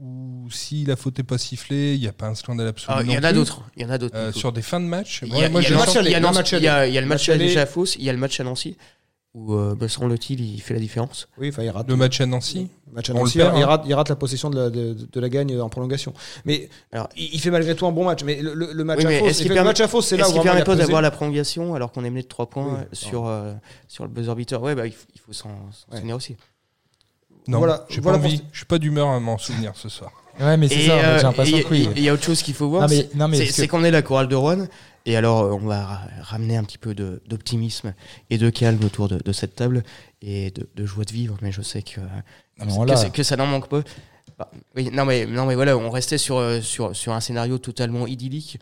où 0.00 0.48
si 0.50 0.84
la 0.84 0.96
faute 0.96 1.18
n'est 1.18 1.24
pas 1.24 1.38
sifflée, 1.38 1.94
il 1.94 2.00
n'y 2.00 2.06
a 2.08 2.12
pas 2.12 2.26
un 2.26 2.34
scandale 2.34 2.68
absolu. 2.68 2.98
Ah, 2.98 3.02
Il 3.04 3.12
y 3.12 3.18
en 3.18 3.22
a 3.24 3.32
d'autres. 3.32 3.62
Il 3.76 3.82
y 3.82 3.86
en 3.86 3.90
a 3.90 3.98
d'autres. 3.98 4.16
Euh, 4.16 4.32
sur 4.32 4.52
des 4.52 4.62
fins 4.62 4.80
de 4.80 4.86
match, 4.86 5.20
Il 5.22 5.28
y 5.28 5.32
a, 5.34 5.38
il 5.38 5.42
le 5.44 5.50
match 5.50 5.68
il 5.68 7.34
il 7.34 7.34
il 7.34 7.38
déjà 7.46 7.62
à 7.62 7.66
Fos, 7.66 7.96
il 7.96 8.04
y 8.04 8.10
a 8.10 8.12
le 8.12 8.18
match 8.18 8.38
à 8.40 8.44
Nancy, 8.44 8.76
où 9.34 9.54
euh, 9.54 9.74
me 9.80 9.88
semble-t-il, 9.88 10.40
il 10.40 10.60
fait 10.60 10.74
la 10.74 10.80
différence. 10.80 11.28
Oui, 11.38 11.48
enfin, 11.50 11.62
il 11.62 11.70
rate. 11.70 11.88
le 11.88 11.96
match 11.96 12.20
à 12.20 12.26
Nancy. 12.26 12.68
match 12.92 13.10
à 13.10 13.14
Nancy, 13.14 13.38
perd, 13.38 13.56
il, 13.56 13.62
hein. 13.62 13.66
rate, 13.66 13.82
il 13.86 13.94
rate 13.94 14.08
la 14.08 14.16
possession 14.16 14.48
de 14.50 14.58
la, 14.58 14.70
de, 14.70 14.94
de 15.12 15.20
la 15.20 15.28
gagne 15.28 15.58
en 15.60 15.68
prolongation. 15.68 16.12
Mais 16.44 16.68
Alors- 16.92 17.08
il, 17.16 17.34
il 17.34 17.40
fait 17.40 17.50
malgré 17.50 17.74
tout 17.74 17.86
un 17.86 17.92
bon 17.92 18.04
match. 18.04 18.22
Mais 18.24 18.40
le, 18.42 18.54
le- 18.54 18.72
le 18.72 18.84
match 18.84 18.98
Oui, 18.98 19.04
mais 19.06 19.16
à 19.16 19.20
Fos, 19.20 19.26
est-ce 19.28 19.38
qu'il 19.40 19.48
le 19.48 19.54
permet- 19.54 19.70
match 19.70 19.80
à 19.80 19.88
Fos, 19.88 20.02
c'est 20.02 20.16
là 20.16 20.28
où 20.28 20.32
permet 20.42 20.58
il 20.60 20.62
a 20.62 20.64
pas 20.64 20.76
d'avoir 20.76 21.02
la 21.02 21.10
prolongation 21.10 21.74
alors 21.74 21.92
qu'on 21.92 22.04
est 22.04 22.10
mené 22.10 22.22
de 22.22 22.28
3 22.28 22.48
points 22.50 22.80
Oui. 22.80 22.86
sur, 22.92 23.26
euh, 23.26 23.52
sur 23.88 24.04
le 24.04 24.10
buzzer 24.10 24.34
beater? 24.34 24.60
Ouais, 24.62 24.74
bah, 24.74 24.86
il 24.86 24.92
faut, 24.92 25.06
il 25.30 25.34
s'en 25.34 25.48
Ouais. 25.90 25.96
souvenir 25.98 26.16
aussi. 26.16 26.36
Non, 27.48 27.58
Voilà, 27.58 27.84
j'ai 27.88 28.00
voilà 28.00 28.18
pour. 28.18 28.28
Je 28.30 28.56
suis 28.56 28.66
pas 28.66 28.78
d'humeur 28.78 29.08
à 29.08 29.20
m'en 29.20 29.38
souvenir 29.38 29.72
ce 29.76 29.88
soir. 29.88 30.10
Ouais 30.40 30.56
mais 30.58 30.68
c'est 30.68 30.86
ça. 30.86 30.92
euh, 30.98 31.16
J'ai 31.16 31.22
l'impression 31.22 31.56
et- 31.58 31.62
que 31.64 31.70
oui. 31.70 31.88
il 31.96 32.02
y 32.02 32.08
a 32.08 32.12
autre 32.12 32.24
chose 32.24 32.42
qu'il 32.42 32.54
faut 32.54 32.68
voir, 32.68 32.88
c'est- 32.90 33.68
qu'on 33.68 33.84
est 33.84 33.90
la 33.90 34.02
chorale 34.02 34.28
de 34.28 34.34
Rouen. 34.36 34.66
Et 35.08 35.16
alors, 35.16 35.42
euh, 35.44 35.52
on 35.52 35.66
va 35.66 35.84
ra- 35.86 36.00
ramener 36.22 36.56
un 36.56 36.64
petit 36.64 36.78
peu 36.78 36.92
d'optimisme 36.94 37.94
et 38.28 38.38
de 38.38 38.50
calme 38.50 38.82
autour 38.84 39.08
de, 39.08 39.18
de 39.24 39.32
cette 39.32 39.54
table 39.54 39.84
et 40.20 40.50
de, 40.50 40.68
de 40.74 40.84
joie 40.84 41.04
de 41.04 41.12
vivre. 41.12 41.36
Mais 41.42 41.52
je 41.52 41.62
sais 41.62 41.82
que, 41.82 42.00
Non, 42.00 42.84
mais 42.84 43.10
que, 43.10 43.22
ça 43.22 43.36
n'en 43.36 43.46
manque 43.46 43.68
pas. 43.68 43.82
Bah, 44.38 44.50
oui, 44.74 44.90
non, 44.92 45.04
mais, 45.04 45.24
non, 45.24 45.46
mais 45.46 45.54
voilà, 45.54 45.76
on 45.78 45.88
restait 45.90 46.18
sur, 46.18 46.36
euh, 46.38 46.60
sur, 46.60 46.94
sur 46.94 47.12
un 47.12 47.20
scénario 47.20 47.56
totalement 47.58 48.06
idyllique. 48.06 48.58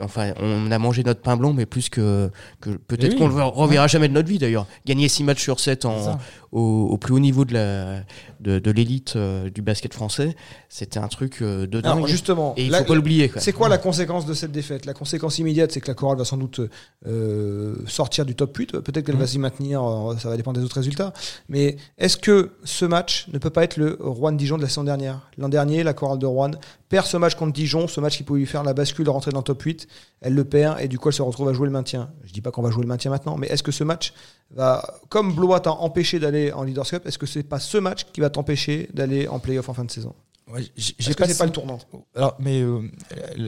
Enfin, 0.00 0.32
on 0.40 0.70
a 0.70 0.78
mangé 0.78 1.04
notre 1.04 1.20
pain 1.20 1.36
blanc, 1.36 1.52
mais 1.52 1.66
plus 1.66 1.88
que, 1.88 2.30
que 2.60 2.70
peut-être 2.70 3.12
oui. 3.12 3.18
qu'on 3.18 3.28
le 3.28 3.42
reverra 3.42 3.86
jamais 3.86 4.08
de 4.08 4.14
notre 4.14 4.28
vie 4.28 4.38
d'ailleurs. 4.38 4.66
Gagner 4.86 5.08
6 5.08 5.24
matchs 5.24 5.42
sur 5.42 5.60
7 5.60 5.82
C'est 5.82 5.88
en, 5.88 6.02
ça. 6.02 6.18
au, 6.50 6.88
au 6.90 6.96
plus 6.98 7.12
haut 7.14 7.18
niveau 7.20 7.44
de 7.44 7.54
la 7.54 8.00
de, 8.40 8.58
de 8.58 8.70
l'élite 8.72 9.14
euh, 9.14 9.50
du 9.50 9.62
basket 9.62 9.94
français, 9.94 10.34
c'était 10.68 10.98
un 10.98 11.06
truc 11.06 11.42
euh, 11.42 11.66
de 11.68 11.80
dingue. 11.80 11.92
Alors, 11.92 12.06
justement, 12.08 12.54
et 12.56 12.64
il 12.64 12.70
là- 12.72 12.78
faut 12.78 12.84
pas 12.86 12.94
l'oublier. 12.96 13.30
C'est 13.36 13.52
quoi 13.52 13.68
la 13.68 13.78
conséquence 13.78 14.26
de 14.26 14.34
cette 14.34 14.50
défaite? 14.50 14.84
La 14.86 14.94
conséquence 14.94 15.38
immédiate, 15.38 15.70
c'est 15.70 15.80
que 15.80 15.86
la 15.88 15.94
chorale 15.94 16.18
va 16.18 16.24
sans 16.24 16.36
doute 16.38 16.60
euh, 17.06 17.74
sortir 17.86 18.24
du 18.24 18.34
top 18.34 18.56
8. 18.56 18.72
Peut-être 18.80 19.04
qu'elle 19.06 19.16
va 19.16 19.26
s'y 19.26 19.38
maintenir, 19.38 19.82
ça 20.18 20.28
va 20.28 20.36
dépendre 20.36 20.58
des 20.58 20.64
autres 20.64 20.76
résultats. 20.76 21.12
Mais 21.48 21.76
est-ce 21.98 22.16
que 22.16 22.50
ce 22.64 22.84
match 22.84 23.26
ne 23.32 23.38
peut 23.38 23.50
pas 23.50 23.64
être 23.64 23.76
le 23.76 23.96
Rouen-Dijon 24.00 24.56
de 24.56 24.62
la 24.62 24.68
saison 24.68 24.84
dernière? 24.84 25.20
L'an 25.38 25.48
dernier, 25.48 25.82
la 25.82 25.92
chorale 25.94 26.18
de 26.18 26.26
Rouen 26.26 26.50
perd 26.88 27.06
ce 27.06 27.16
match 27.16 27.34
contre 27.36 27.52
Dijon, 27.52 27.88
ce 27.88 28.00
match 28.00 28.16
qui 28.16 28.22
pouvait 28.22 28.40
lui 28.40 28.46
faire 28.46 28.62
la 28.64 28.74
bascule 28.74 29.04
de 29.04 29.10
rentrer 29.10 29.30
dans 29.30 29.38
le 29.38 29.44
top 29.44 29.62
8. 29.62 29.81
Elle 30.20 30.34
le 30.34 30.44
perd 30.44 30.80
et 30.80 30.88
du 30.88 30.98
coup, 30.98 31.08
elle 31.08 31.14
se 31.14 31.22
retrouve 31.22 31.48
à 31.48 31.52
jouer 31.52 31.66
le 31.66 31.72
maintien. 31.72 32.10
Je 32.24 32.32
dis 32.32 32.40
pas 32.40 32.50
qu'on 32.50 32.62
va 32.62 32.70
jouer 32.70 32.82
le 32.82 32.88
maintien 32.88 33.10
maintenant, 33.10 33.36
mais 33.36 33.46
est-ce 33.48 33.62
que 33.62 33.72
ce 33.72 33.84
match 33.84 34.12
va, 34.50 34.82
comme 35.08 35.34
Blois 35.34 35.60
t'a 35.60 35.72
empêché 35.72 36.18
d'aller 36.18 36.52
en 36.52 36.62
Leaders 36.62 36.86
Cup, 36.86 37.06
est-ce 37.06 37.18
que 37.18 37.26
c'est 37.26 37.42
pas 37.42 37.58
ce 37.60 37.78
match 37.78 38.04
qui 38.12 38.20
va 38.20 38.30
t'empêcher 38.30 38.88
d'aller 38.94 39.26
en 39.28 39.38
playoff 39.38 39.68
en 39.68 39.74
fin 39.74 39.84
de 39.84 39.90
saison? 39.90 40.14
Ouais, 40.52 40.62
j'ai- 40.76 40.94
le 41.08 41.14
pas 41.38 41.46
le 41.46 41.52
tournant? 41.52 41.78
Alors, 42.14 42.34
mais 42.38 42.60
euh, 42.60 42.80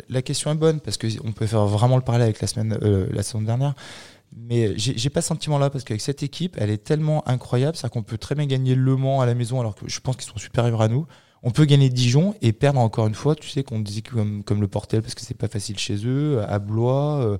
la 0.08 0.22
question 0.22 0.50
est 0.52 0.54
bonne 0.54 0.80
parce 0.80 0.96
que 0.96 1.06
on 1.24 1.32
peut 1.32 1.46
faire 1.46 1.66
vraiment 1.66 1.96
le 1.96 2.02
parallèle 2.02 2.26
avec 2.26 2.40
la 2.40 2.46
semaine, 2.46 2.78
euh, 2.82 3.08
la 3.12 3.22
saison 3.22 3.42
dernière. 3.42 3.74
Mais 4.36 4.72
j'ai 4.76 5.10
pas 5.10 5.20
ce 5.20 5.28
sentiment-là 5.28 5.70
parce 5.70 5.84
qu'avec 5.84 6.00
cette 6.00 6.24
équipe, 6.24 6.56
elle 6.58 6.70
est 6.70 6.82
tellement 6.82 7.26
incroyable, 7.28 7.76
c'est 7.76 7.88
qu'on 7.88 8.02
peut 8.02 8.18
très 8.18 8.34
bien 8.34 8.46
gagner 8.46 8.74
Le 8.74 8.96
Mans 8.96 9.20
à 9.20 9.26
la 9.26 9.34
maison 9.34 9.60
alors 9.60 9.76
que 9.76 9.88
je 9.88 10.00
pense 10.00 10.16
qu'ils 10.16 10.28
sont 10.30 10.38
supérieurs 10.38 10.80
à 10.82 10.88
nous. 10.88 11.06
On 11.46 11.50
peut 11.50 11.66
gagner 11.66 11.90
Dijon 11.90 12.34
et 12.40 12.52
perdre 12.54 12.80
encore 12.80 13.06
une 13.06 13.14
fois, 13.14 13.34
tu 13.34 13.48
sais, 13.50 13.62
qu'on 13.62 13.78
disait 13.80 14.00
comme, 14.00 14.42
comme 14.42 14.62
le 14.62 14.66
Portel 14.68 15.02
parce 15.02 15.14
que 15.14 15.20
c'est 15.20 15.36
pas 15.36 15.46
facile 15.48 15.78
chez 15.78 15.96
eux, 16.06 16.42
à 16.48 16.58
Blois. 16.58 17.20
euh, 17.20 17.36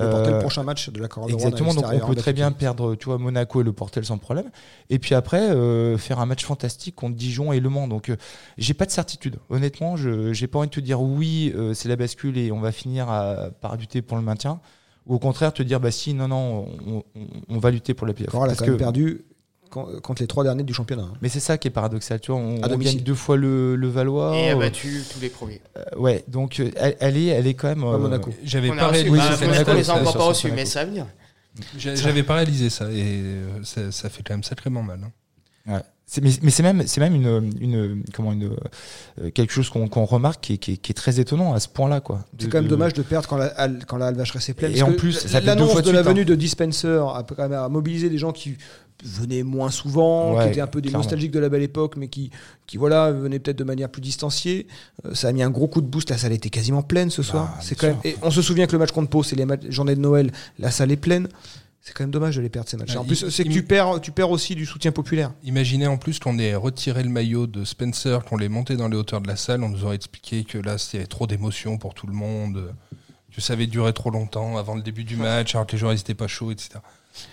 Le 0.00 0.10
Portel, 0.10 0.34
euh, 0.34 0.40
prochain 0.40 0.62
match 0.62 0.88
de 0.88 0.98
la 0.98 1.06
à 1.14 1.28
Exactement, 1.28 1.74
donc 1.74 1.84
on 1.92 2.06
peut 2.06 2.14
très 2.14 2.32
bien 2.32 2.50
perdre, 2.52 2.94
tu 2.94 3.04
vois, 3.04 3.18
Monaco 3.18 3.60
et 3.60 3.64
le 3.64 3.72
Portel 3.74 4.04
sans 4.06 4.16
problème. 4.18 4.50
Et 4.88 4.98
puis 4.98 5.14
après, 5.14 5.50
euh, 5.50 5.98
faire 5.98 6.20
un 6.20 6.26
match 6.26 6.42
fantastique 6.44 6.94
contre 6.96 7.16
Dijon 7.16 7.52
et 7.52 7.60
Le 7.60 7.68
Mans. 7.68 7.86
Donc, 7.86 8.10
j'ai 8.56 8.72
pas 8.74 8.86
de 8.86 8.90
certitude. 8.90 9.36
Honnêtement, 9.50 9.96
je 9.96 10.32
j'ai 10.32 10.46
pas 10.46 10.58
envie 10.58 10.68
de 10.68 10.74
te 10.74 10.80
dire 10.80 11.02
oui, 11.02 11.54
c'est 11.74 11.88
la 11.90 11.96
bascule 11.96 12.38
et 12.38 12.50
on 12.50 12.60
va 12.60 12.72
finir 12.72 13.10
à, 13.10 13.50
par 13.60 13.76
lutter 13.76 14.00
pour 14.00 14.16
le 14.16 14.22
maintien. 14.22 14.60
Ou 15.06 15.16
au 15.16 15.18
contraire, 15.18 15.52
te 15.52 15.62
dire 15.62 15.80
bah 15.80 15.90
si, 15.90 16.14
non, 16.14 16.28
non, 16.28 16.66
on, 16.86 17.02
on- 17.14 17.26
on 17.50 17.58
va 17.58 17.70
lutter 17.70 17.92
pour 17.92 18.06
la 18.06 18.14
playoff. 18.14 18.34
A 18.34 18.38
Parce 18.46 18.58
quand 18.58 18.64
que- 18.64 18.70
même 18.70 18.78
perdu 18.78 19.26
contre 20.02 20.22
les 20.22 20.26
trois 20.26 20.44
derniers 20.44 20.62
du 20.62 20.72
championnat. 20.74 21.02
hein. 21.02 21.14
Mais 21.22 21.28
c'est 21.28 21.40
ça 21.40 21.58
qui 21.58 21.68
est 21.68 21.70
paradoxal. 21.70 22.20
Tu 22.20 22.30
vois, 22.32 22.40
on, 22.40 22.56
on 22.62 22.76
gagne 22.78 23.00
deux 23.00 23.14
fois 23.14 23.36
le, 23.36 23.76
le 23.76 23.88
Valois. 23.88 24.36
Et 24.36 24.50
a 24.50 24.54
euh, 24.56 24.58
battu 24.58 25.02
tous 25.12 25.20
les 25.20 25.28
premiers. 25.28 25.60
euh, 25.76 25.98
ouais, 25.98 26.24
donc 26.28 26.60
euh, 26.60 26.70
elle, 26.76 26.96
elle 27.00 27.16
est, 27.16 27.26
elle 27.26 27.46
est 27.46 27.54
quand 27.54 27.68
même. 27.68 27.84
Euh, 27.84 27.98
Monaco. 27.98 28.30
J'avais 28.44 28.70
a 28.70 28.74
pas, 28.74 28.90
bah, 28.92 28.98
Monaco, 29.04 29.10
Monaco, 29.46 29.70
on 29.70 29.74
les 29.74 29.90
a 29.90 29.94
encore 29.94 30.16
pas 30.16 30.24
reçus, 30.24 30.52
mais 30.52 30.64
ça 30.64 30.80
va 30.84 30.90
venir. 30.90 31.06
j'a- 31.78 31.94
j'avais 31.94 32.22
pas 32.22 32.34
réalisé 32.36 32.70
ça 32.70 32.90
et 32.90 33.22
ça, 33.62 33.92
ça 33.92 34.08
fait 34.08 34.22
quand 34.22 34.34
même 34.34 34.42
sacrément 34.44 34.82
mal. 34.82 35.00
hein. 35.04 35.72
Ouais. 35.72 35.80
Mais, 36.22 36.30
mais 36.42 36.50
c'est 36.50 36.62
même, 36.62 36.86
c'est 36.86 37.00
même 37.00 37.14
une, 37.14 37.50
une, 37.60 38.02
comment 38.12 38.32
une, 38.32 38.50
euh, 39.22 39.30
quelque 39.30 39.52
chose 39.52 39.70
qu'on 39.70 40.04
remarque 40.04 40.42
qui 40.44 40.52
est, 40.52 40.58
qui, 40.58 40.72
est, 40.72 40.76
qui 40.76 40.92
est 40.92 40.94
très 40.94 41.18
étonnant 41.18 41.54
à 41.54 41.60
ce 41.60 41.66
point-là, 41.68 42.00
quoi. 42.02 42.24
C'est 42.38 42.48
quand 42.50 42.58
même 42.58 42.64
de- 42.64 42.68
dommage 42.68 42.92
de 42.92 43.00
perdre 43.02 43.26
quand 43.26 43.38
la, 43.38 43.46
halle- 43.46 43.80
quand 43.88 43.96
la 43.96 44.08
halle 44.08 44.14
vacheresse 44.14 44.46
est 44.50 44.54
pleine. 44.54 44.76
Et 44.76 44.82
en 44.82 44.92
plus, 44.92 45.24
l'annonce 45.32 45.72
fois 45.72 45.80
de 45.80 45.86
de 45.88 45.92
la 45.92 46.00
hein. 46.00 46.02
venue 46.02 46.26
de 46.26 46.34
Dispenser 46.34 46.88
a, 47.14 47.24
quand 47.26 47.48
même 47.48 47.54
a 47.54 47.68
mobilisé 47.70 48.10
des 48.10 48.18
gens 48.18 48.32
qui 48.32 48.56
venaient 49.02 49.42
moins 49.42 49.70
souvent, 49.70 50.34
Ouais, 50.36 50.44
qui 50.44 50.50
étaient 50.50 50.60
un 50.60 50.66
peu 50.66 50.80
des 50.80 50.88
clairement. 50.88 51.02
nostalgiques 51.02 51.30
de 51.32 51.38
la 51.40 51.48
belle 51.48 51.62
époque, 51.62 51.96
mais 51.96 52.08
qui, 52.08 52.30
qui 52.66 52.76
voilà, 52.76 53.10
venaient 53.12 53.38
peut-être 53.38 53.58
de 53.58 53.64
manière 53.64 53.88
plus 53.90 54.00
distanciée. 54.02 54.66
Euh, 55.04 55.14
ça 55.14 55.28
a 55.28 55.32
mis 55.32 55.42
un 55.42 55.50
gros 55.50 55.66
coup 55.68 55.80
de 55.80 55.86
boost. 55.86 56.10
La 56.10 56.18
salle 56.18 56.32
était 56.32 56.50
quasiment 56.50 56.82
pleine 56.82 57.10
ce 57.10 57.22
soir. 57.22 57.52
Bah, 57.56 57.58
c'est 57.60 57.74
quand 57.74 57.88
même. 57.88 57.98
Et 58.04 58.16
on 58.22 58.30
se 58.30 58.40
souvient 58.42 58.66
que 58.66 58.72
le 58.72 58.78
match 58.78 58.92
contre 58.92 59.10
Pau, 59.10 59.22
c'est 59.22 59.36
les 59.36 59.44
matchs- 59.46 59.68
journées 59.70 59.94
de 59.96 60.00
Noël. 60.00 60.30
La 60.58 60.70
salle 60.70 60.92
est 60.92 60.96
pleine. 60.96 61.28
C'est 61.86 61.92
quand 61.92 62.04
même 62.04 62.10
dommage 62.12 62.36
de 62.36 62.40
les 62.40 62.48
perdre 62.48 62.66
ces 62.70 62.78
matchs. 62.78 62.94
Bah, 62.94 63.00
en 63.00 63.04
plus, 63.04 63.28
c'est 63.28 63.44
que 63.44 63.50
tu 63.50 63.62
perds, 63.62 64.00
tu 64.00 64.10
perds 64.10 64.30
aussi 64.30 64.54
du 64.54 64.64
soutien 64.64 64.90
populaire. 64.90 65.32
Imaginez 65.44 65.86
en 65.86 65.98
plus 65.98 66.18
qu'on 66.18 66.38
ait 66.38 66.54
retiré 66.54 67.02
le 67.02 67.10
maillot 67.10 67.46
de 67.46 67.62
Spencer, 67.66 68.24
qu'on 68.24 68.38
l'ait 68.38 68.48
monté 68.48 68.76
dans 68.78 68.88
les 68.88 68.96
hauteurs 68.96 69.20
de 69.20 69.28
la 69.28 69.36
salle, 69.36 69.62
on 69.62 69.68
nous 69.68 69.84
aurait 69.84 69.96
expliqué 69.96 70.44
que 70.44 70.56
là, 70.56 70.78
c'était 70.78 71.04
trop 71.06 71.26
d'émotions 71.26 71.76
pour 71.76 71.92
tout 71.92 72.06
le 72.06 72.14
monde, 72.14 72.72
que 73.34 73.40
ça 73.40 73.52
avait 73.54 73.66
duré 73.66 73.92
trop 73.92 74.10
longtemps 74.10 74.56
avant 74.56 74.74
le 74.74 74.82
début 74.82 75.04
du 75.04 75.16
match, 75.16 75.54
alors 75.54 75.66
que 75.66 75.72
les 75.72 75.78
joueurs 75.78 75.92
n'étaient 75.92 76.14
pas 76.14 76.28
chauds, 76.28 76.50
etc. 76.52 76.70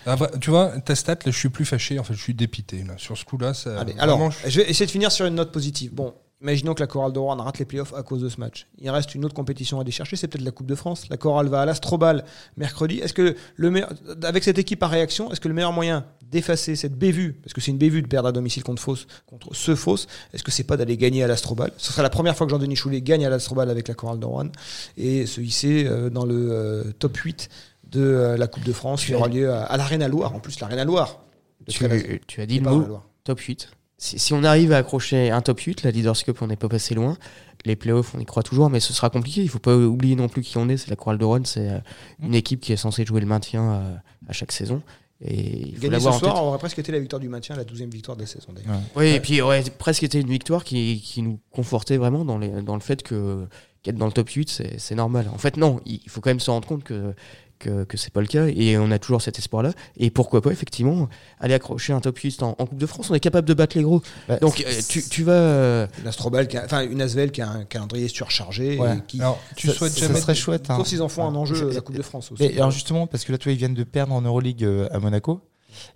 Ah, 0.06 0.16
tu 0.40 0.50
vois, 0.50 0.78
ta 0.80 0.94
stat, 0.94 1.14
là, 1.14 1.18
je 1.32 1.38
suis 1.38 1.48
plus 1.48 1.64
fâché, 1.64 1.98
en 1.98 2.04
fait, 2.04 2.14
je 2.14 2.22
suis 2.22 2.34
dépité. 2.34 2.84
Là. 2.84 2.94
Sur 2.98 3.16
ce 3.18 3.24
coup-là, 3.24 3.52
ça. 3.54 3.80
Allez, 3.80 3.94
alors, 3.98 4.30
je- 4.30 4.48
je 4.50 4.60
vais 4.60 4.70
essayer 4.70 4.86
de 4.86 4.90
finir 4.90 5.10
sur 5.10 5.26
une 5.26 5.34
note 5.34 5.52
positive. 5.52 5.92
Bon, 5.92 6.14
imaginons 6.42 6.74
que 6.74 6.80
la 6.80 6.86
Chorale 6.86 7.12
de 7.12 7.18
Rouen 7.18 7.36
rate 7.36 7.58
les 7.58 7.64
playoffs 7.64 7.94
à 7.94 8.02
cause 8.02 8.20
de 8.20 8.28
ce 8.28 8.40
match. 8.40 8.66
Il 8.78 8.90
reste 8.90 9.14
une 9.14 9.24
autre 9.24 9.34
compétition 9.34 9.78
à 9.78 9.82
aller 9.82 9.90
chercher, 9.90 10.16
c'est 10.16 10.28
peut-être 10.28 10.44
la 10.44 10.50
Coupe 10.50 10.66
de 10.66 10.74
France. 10.74 11.08
La 11.08 11.16
Chorale 11.16 11.48
va 11.48 11.62
à 11.62 11.66
l'Astrobal 11.66 12.24
mercredi. 12.56 12.98
Est-ce 12.98 13.14
que 13.14 13.36
le 13.56 13.70
meilleur, 13.70 13.92
avec 14.24 14.44
cette 14.44 14.58
équipe 14.58 14.82
à 14.82 14.88
réaction, 14.88 15.30
est-ce 15.32 15.40
que 15.40 15.48
le 15.48 15.54
meilleur 15.54 15.72
moyen 15.72 16.04
d'effacer 16.30 16.76
cette 16.76 16.98
bévue, 16.98 17.34
parce 17.34 17.52
que 17.52 17.60
c'est 17.60 17.70
une 17.70 17.78
bévue 17.78 18.02
de 18.02 18.08
perdre 18.08 18.28
à 18.28 18.32
domicile 18.32 18.62
contre 18.62 18.82
Fausse, 18.82 19.06
contre 19.26 19.54
ce 19.54 19.74
Fausse, 19.74 20.08
est-ce 20.32 20.42
que 20.42 20.50
c'est 20.50 20.64
pas 20.64 20.76
d'aller 20.76 20.96
gagner 20.96 21.22
à 21.22 21.26
l'Astrobal 21.26 21.72
Ce 21.76 21.92
serait 21.92 22.02
la 22.02 22.10
première 22.10 22.36
fois 22.36 22.46
que 22.46 22.50
Jean-Denis 22.50 22.76
Choulet 22.76 23.02
gagne 23.02 23.24
à 23.24 23.30
l'Astrobal 23.30 23.70
avec 23.70 23.86
la 23.86 23.94
Chorale 23.94 24.18
de 24.18 24.26
Rouen 24.26 24.48
et 24.96 25.26
se 25.26 25.40
hisser 25.40 25.86
euh, 25.86 26.10
dans 26.10 26.24
le 26.24 26.48
euh, 26.50 26.84
top 26.98 27.16
8 27.16 27.50
de 27.90 28.00
euh, 28.00 28.36
la 28.36 28.46
Coupe 28.46 28.64
de 28.64 28.72
France 28.72 29.04
qui 29.04 29.14
aura 29.14 29.28
lieu 29.28 29.52
à, 29.52 29.64
à 29.64 29.76
l'Arena 29.76 30.08
Loire. 30.08 30.34
En 30.34 30.40
plus, 30.40 30.58
l'Arena 30.60 30.84
Loire. 30.84 31.22
Tu, 31.68 31.84
tu 32.26 32.40
as 32.40 32.46
dit 32.46 32.58
le 32.58 32.70
mot 32.70 33.00
top 33.24 33.38
8. 33.38 33.68
Si, 34.02 34.18
si 34.18 34.32
on 34.32 34.42
arrive 34.42 34.72
à 34.72 34.78
accrocher 34.78 35.30
un 35.30 35.42
top 35.42 35.60
8, 35.60 35.84
la 35.84 35.92
Leaders 35.92 36.24
Cup, 36.24 36.42
on 36.42 36.48
n'est 36.48 36.56
pas 36.56 36.68
passé 36.68 36.92
loin. 36.92 37.16
Les 37.64 37.76
playoffs, 37.76 38.16
on 38.16 38.18
y 38.18 38.24
croit 38.24 38.42
toujours, 38.42 38.68
mais 38.68 38.80
ce 38.80 38.92
sera 38.92 39.10
compliqué. 39.10 39.42
Il 39.42 39.48
faut 39.48 39.60
pas 39.60 39.76
oublier 39.76 40.16
non 40.16 40.28
plus 40.28 40.42
qui 40.42 40.58
on 40.58 40.68
est. 40.68 40.76
C'est 40.76 40.90
la 40.90 40.96
Chorale 40.96 41.18
de 41.18 41.24
Rouen. 41.24 41.44
C'est 41.44 41.68
euh, 41.68 41.78
une 42.20 42.34
équipe 42.34 42.60
qui 42.60 42.72
est 42.72 42.76
censée 42.76 43.04
jouer 43.04 43.20
le 43.20 43.28
maintien 43.28 43.62
euh, 43.62 43.94
à 44.26 44.32
chaque 44.32 44.50
saison. 44.50 44.82
Et 45.24 45.68
il 45.68 45.76
faut 45.76 45.82
Gagner 45.82 46.00
ce 46.00 46.08
en 46.08 46.18
soir 46.18 46.34
tête. 46.34 46.42
aurait 46.42 46.58
presque 46.58 46.80
été 46.80 46.90
la 46.90 46.98
victoire 46.98 47.20
du 47.20 47.28
maintien, 47.28 47.54
la 47.54 47.62
12e 47.62 47.92
victoire 47.92 48.16
de 48.16 48.22
la 48.22 48.26
saison 48.26 48.48
d'ailleurs. 48.52 48.80
Oui, 48.96 49.06
et 49.06 49.20
puis 49.20 49.40
aurait 49.40 49.62
presque 49.78 50.02
été 50.02 50.18
une 50.18 50.30
victoire 50.30 50.64
qui, 50.64 51.00
qui 51.00 51.22
nous 51.22 51.38
confortait 51.52 51.96
vraiment 51.96 52.24
dans, 52.24 52.38
les, 52.38 52.48
dans 52.48 52.74
le 52.74 52.80
fait 52.80 53.04
que 53.04 53.46
qu'être 53.84 53.96
dans 53.96 54.06
le 54.06 54.12
top 54.12 54.30
8, 54.30 54.50
c'est 54.50 54.80
c'est 54.80 54.96
normal. 54.96 55.28
En 55.32 55.38
fait, 55.38 55.56
non, 55.56 55.80
il 55.86 56.00
faut 56.08 56.20
quand 56.20 56.30
même 56.30 56.40
se 56.40 56.50
rendre 56.50 56.66
compte 56.66 56.82
que, 56.82 57.14
que, 57.62 57.84
que 57.84 57.96
c'est 57.96 58.12
pas 58.12 58.20
le 58.20 58.26
cas 58.26 58.46
et 58.46 58.76
on 58.78 58.90
a 58.90 58.98
toujours 58.98 59.22
cet 59.22 59.38
espoir-là. 59.38 59.72
Et 59.96 60.10
pourquoi 60.10 60.42
pas, 60.42 60.50
effectivement, 60.50 61.08
aller 61.40 61.54
accrocher 61.54 61.92
un 61.92 62.00
top 62.00 62.18
8 62.18 62.42
en, 62.42 62.50
en 62.58 62.66
Coupe 62.66 62.78
de 62.78 62.86
France, 62.86 63.10
on 63.10 63.14
est 63.14 63.20
capable 63.20 63.48
de 63.48 63.54
battre 63.54 63.76
les 63.76 63.82
gros. 63.82 64.02
Bah, 64.28 64.36
Donc 64.38 64.62
euh, 64.66 64.80
tu, 64.88 65.02
tu 65.08 65.22
vas. 65.22 65.32
euh, 65.32 65.86
Une 66.00 66.08
Astrobal, 66.08 66.48
qui 66.48 66.56
a- 66.56 66.64
enfin 66.64 66.82
une 66.82 67.00
Asvel 67.00 67.30
qui 67.32 67.40
a 67.42 67.48
un 67.48 67.64
calendrier 67.64 68.08
surchargé. 68.08 68.78
Ouais. 68.78 68.96
Et 68.98 69.00
qui, 69.06 69.20
Alors, 69.20 69.38
tu 69.56 69.68
ça, 69.68 69.74
souhaites 69.74 69.92
ça 69.92 70.06
jamais. 70.08 70.20
serait 70.20 70.34
chouette. 70.34 70.70
hein. 70.70 70.82
s'ils 70.84 71.02
en 71.02 71.08
font 71.08 71.24
un 71.24 71.34
enjeu, 71.34 71.54
Je- 71.54 71.64
la 71.66 71.80
Coupe 71.80 71.96
de 71.96 72.02
France 72.02 72.32
aussi. 72.32 72.42
Mais 72.42 72.56
alors 72.56 72.70
justement, 72.70 73.06
parce 73.06 73.24
que 73.24 73.32
là, 73.32 73.38
tu 73.38 73.44
vois, 73.44 73.52
ils 73.52 73.58
viennent 73.58 73.74
de 73.74 73.84
perdre 73.84 74.12
en 74.12 74.20
Euroleague 74.22 74.64
euh, 74.64 74.88
à 74.90 74.98
Monaco. 74.98 75.40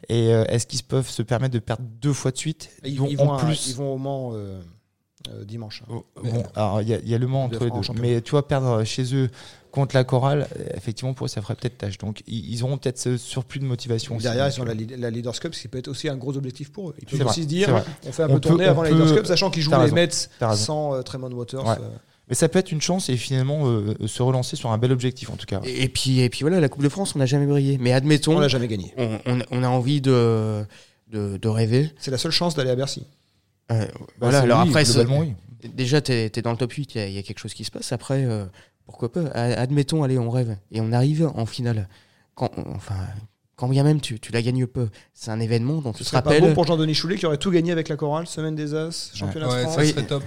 Et 0.08 0.32
euh, 0.32 0.44
est-ce 0.48 0.66
qu'ils 0.66 0.82
peuvent 0.84 1.08
se 1.08 1.20
permettre 1.22 1.52
de 1.52 1.58
perdre 1.58 1.82
deux 2.00 2.12
fois 2.14 2.30
de 2.30 2.38
suite? 2.38 2.70
Ils, 2.84 2.92
Ils 3.10 3.16
vont 3.18 3.28
en 3.30 3.36
à- 3.36 3.44
plus. 3.44 3.68
ils 3.68 3.74
vont 3.74 3.92
au 3.92 3.98
Mans 3.98 4.30
euh, 4.32 4.60
euh, 5.30 5.44
dimanche. 5.44 5.82
Oh, 5.88 6.04
Bon, 6.22 6.42
alors 6.54 6.82
il 6.82 6.88
y, 6.88 6.94
a- 6.94 6.98
il 6.98 7.08
y 7.08 7.14
a 7.14 7.18
le 7.18 7.26
Mans 7.26 7.44
entre 7.44 7.64
les 7.64 7.70
deux. 7.70 8.00
Mais 8.00 8.20
tu 8.20 8.30
vois, 8.32 8.46
perdre 8.46 8.84
chez 8.84 9.14
eux 9.14 9.28
contre 9.72 9.94
la 9.96 10.04
chorale, 10.04 10.46
euh, 10.58 10.64
effectivement, 10.74 11.12
pour 11.14 11.26
eux, 11.26 11.28
ça 11.28 11.42
ferait 11.42 11.54
peut-être 11.54 11.78
tâche. 11.78 11.98
Donc 11.98 12.22
ils, 12.26 12.50
ils 12.52 12.62
auront 12.64 12.78
peut-être 12.78 12.98
ce 12.98 13.16
surplus 13.16 13.58
de 13.60 13.64
motivation. 13.64 14.16
aussi. 14.16 14.22
Derrière, 14.24 14.46
ils 14.46 14.50
Donc, 14.50 14.56
sont 14.58 14.64
la, 14.64 14.74
Lead- 14.74 14.96
la 14.98 15.10
Leaders 15.10 15.38
Cup, 15.40 15.54
ce 15.54 15.60
qui 15.62 15.68
peut 15.68 15.78
être 15.78 15.88
aussi 15.88 16.08
un 16.08 16.16
gros 16.16 16.36
objectif 16.36 16.70
pour 16.72 16.90
eux. 16.90 16.94
Ils 17.00 17.06
peuvent 17.06 17.20
vrai, 17.20 17.30
aussi 17.30 17.42
se 17.42 17.48
dire, 17.48 17.84
on 18.06 18.12
fait 18.12 18.22
un 18.22 18.30
On 18.30 18.34
peu 18.34 18.40
tourner 18.40 18.64
peut- 18.64 18.70
avant 18.70 18.80
on 18.80 18.84
la 18.84 18.90
Leaders 18.90 19.14
Cup, 19.16 19.26
sachant 19.26 19.50
qu'ils 19.50 19.62
jouent 19.62 19.70
les 19.72 19.76
raison, 19.76 19.94
Mets 19.94 20.28
sans 20.54 20.94
euh, 20.94 21.02
Tremont 21.02 21.30
Waters. 21.32 21.64
Ouais. 21.66 21.74
euh. 21.80 21.88
Mais 22.28 22.34
ça 22.34 22.48
peut 22.48 22.58
être 22.58 22.72
une 22.72 22.80
chance 22.80 23.08
et 23.08 23.16
finalement 23.16 23.68
euh, 23.68 23.94
se 24.06 24.20
relancer 24.22 24.56
sur 24.56 24.70
un 24.72 24.78
bel 24.78 24.90
objectif 24.90 25.30
en 25.30 25.36
tout 25.36 25.46
cas. 25.46 25.60
et, 25.64 25.84
et 25.84 25.88
puis, 25.88 26.20
et 26.20 26.28
puis 26.28 26.40
voilà, 26.40 26.58
la 26.58 26.68
Coupe 26.68 26.82
de 26.82 26.88
France, 26.88 27.14
on 27.14 27.18
n'a 27.20 27.26
jamais 27.26 27.46
brillé. 27.46 27.78
Mais 27.78 27.92
admettons, 27.92 28.36
On 28.36 28.40
l'a 28.40 28.48
jamais 28.48 28.66
gagné. 28.68 28.92
on, 28.96 29.18
on- 29.26 29.38
on 29.52 29.62
a 29.62 29.68
envie 29.68 30.00
de, 30.00 30.64
de, 31.12 31.36
de 31.36 31.48
rêver. 31.48 31.92
C'est 31.98 32.10
la 32.10 32.18
seule 32.18 32.32
chance 32.32 32.54
d'aller 32.56 32.70
à 32.70 32.74
Bercy. 32.76 33.04
Euh, 33.72 33.84
Bah, 33.86 33.88
voilà, 34.20 34.38
c'est- 34.38 34.44
alors 34.44 34.62
oui, 34.62 34.68
après, 34.68 34.84
c'est- 34.84 34.92
globalement, 34.94 35.18
oui. 35.20 35.34
Déjà, 35.74 36.00
tu 36.00 36.12
es, 36.12 36.30
dans 36.42 36.52
le 36.52 36.56
top 36.56 36.72
8, 36.72 36.94
il 36.94 36.98
y, 36.98 37.00
a- 37.00 37.06
il 37.08 37.14
y 37.14 37.18
a 37.18 37.22
quelque 37.22 37.38
chose 37.40 37.54
qui 37.54 37.64
se 37.64 37.70
passe. 37.70 37.90
Après, 37.92 38.24
euh, 38.24 38.44
pourquoi 38.86 39.10
pas 39.10 39.22
Admettons, 39.32 40.02
allez, 40.04 40.18
on 40.18 40.30
rêve. 40.30 40.56
Et 40.70 40.80
on 40.80 40.92
arrive 40.92 41.30
en 41.34 41.46
finale. 41.46 41.88
Quand, 42.34 42.50
enfin, 42.74 42.94
quand 43.56 43.68
bien 43.68 43.82
même 43.82 44.00
tu, 44.00 44.20
tu 44.20 44.30
la 44.32 44.42
gagnes 44.42 44.66
peu, 44.66 44.88
c'est 45.14 45.30
un 45.30 45.40
événement 45.40 45.80
dont 45.80 45.92
Ce 45.92 45.98
tu 45.98 46.04
te 46.04 46.14
rappelles. 46.14 46.42
bon 46.42 46.54
pour 46.54 46.66
Jean-Denis 46.66 46.94
Choulet 46.94 47.16
qui 47.16 47.26
aurait 47.26 47.38
tout 47.38 47.50
gagné 47.50 47.72
avec 47.72 47.88
la 47.88 47.96
chorale, 47.96 48.26
semaine 48.26 48.54
des 48.54 48.74
As, 48.74 49.10
championnat 49.14 49.48
Ouais, 49.48 49.56
de 49.56 49.60
ça 49.62 49.72
France, 49.72 49.86
serait 49.86 50.06
top. 50.06 50.22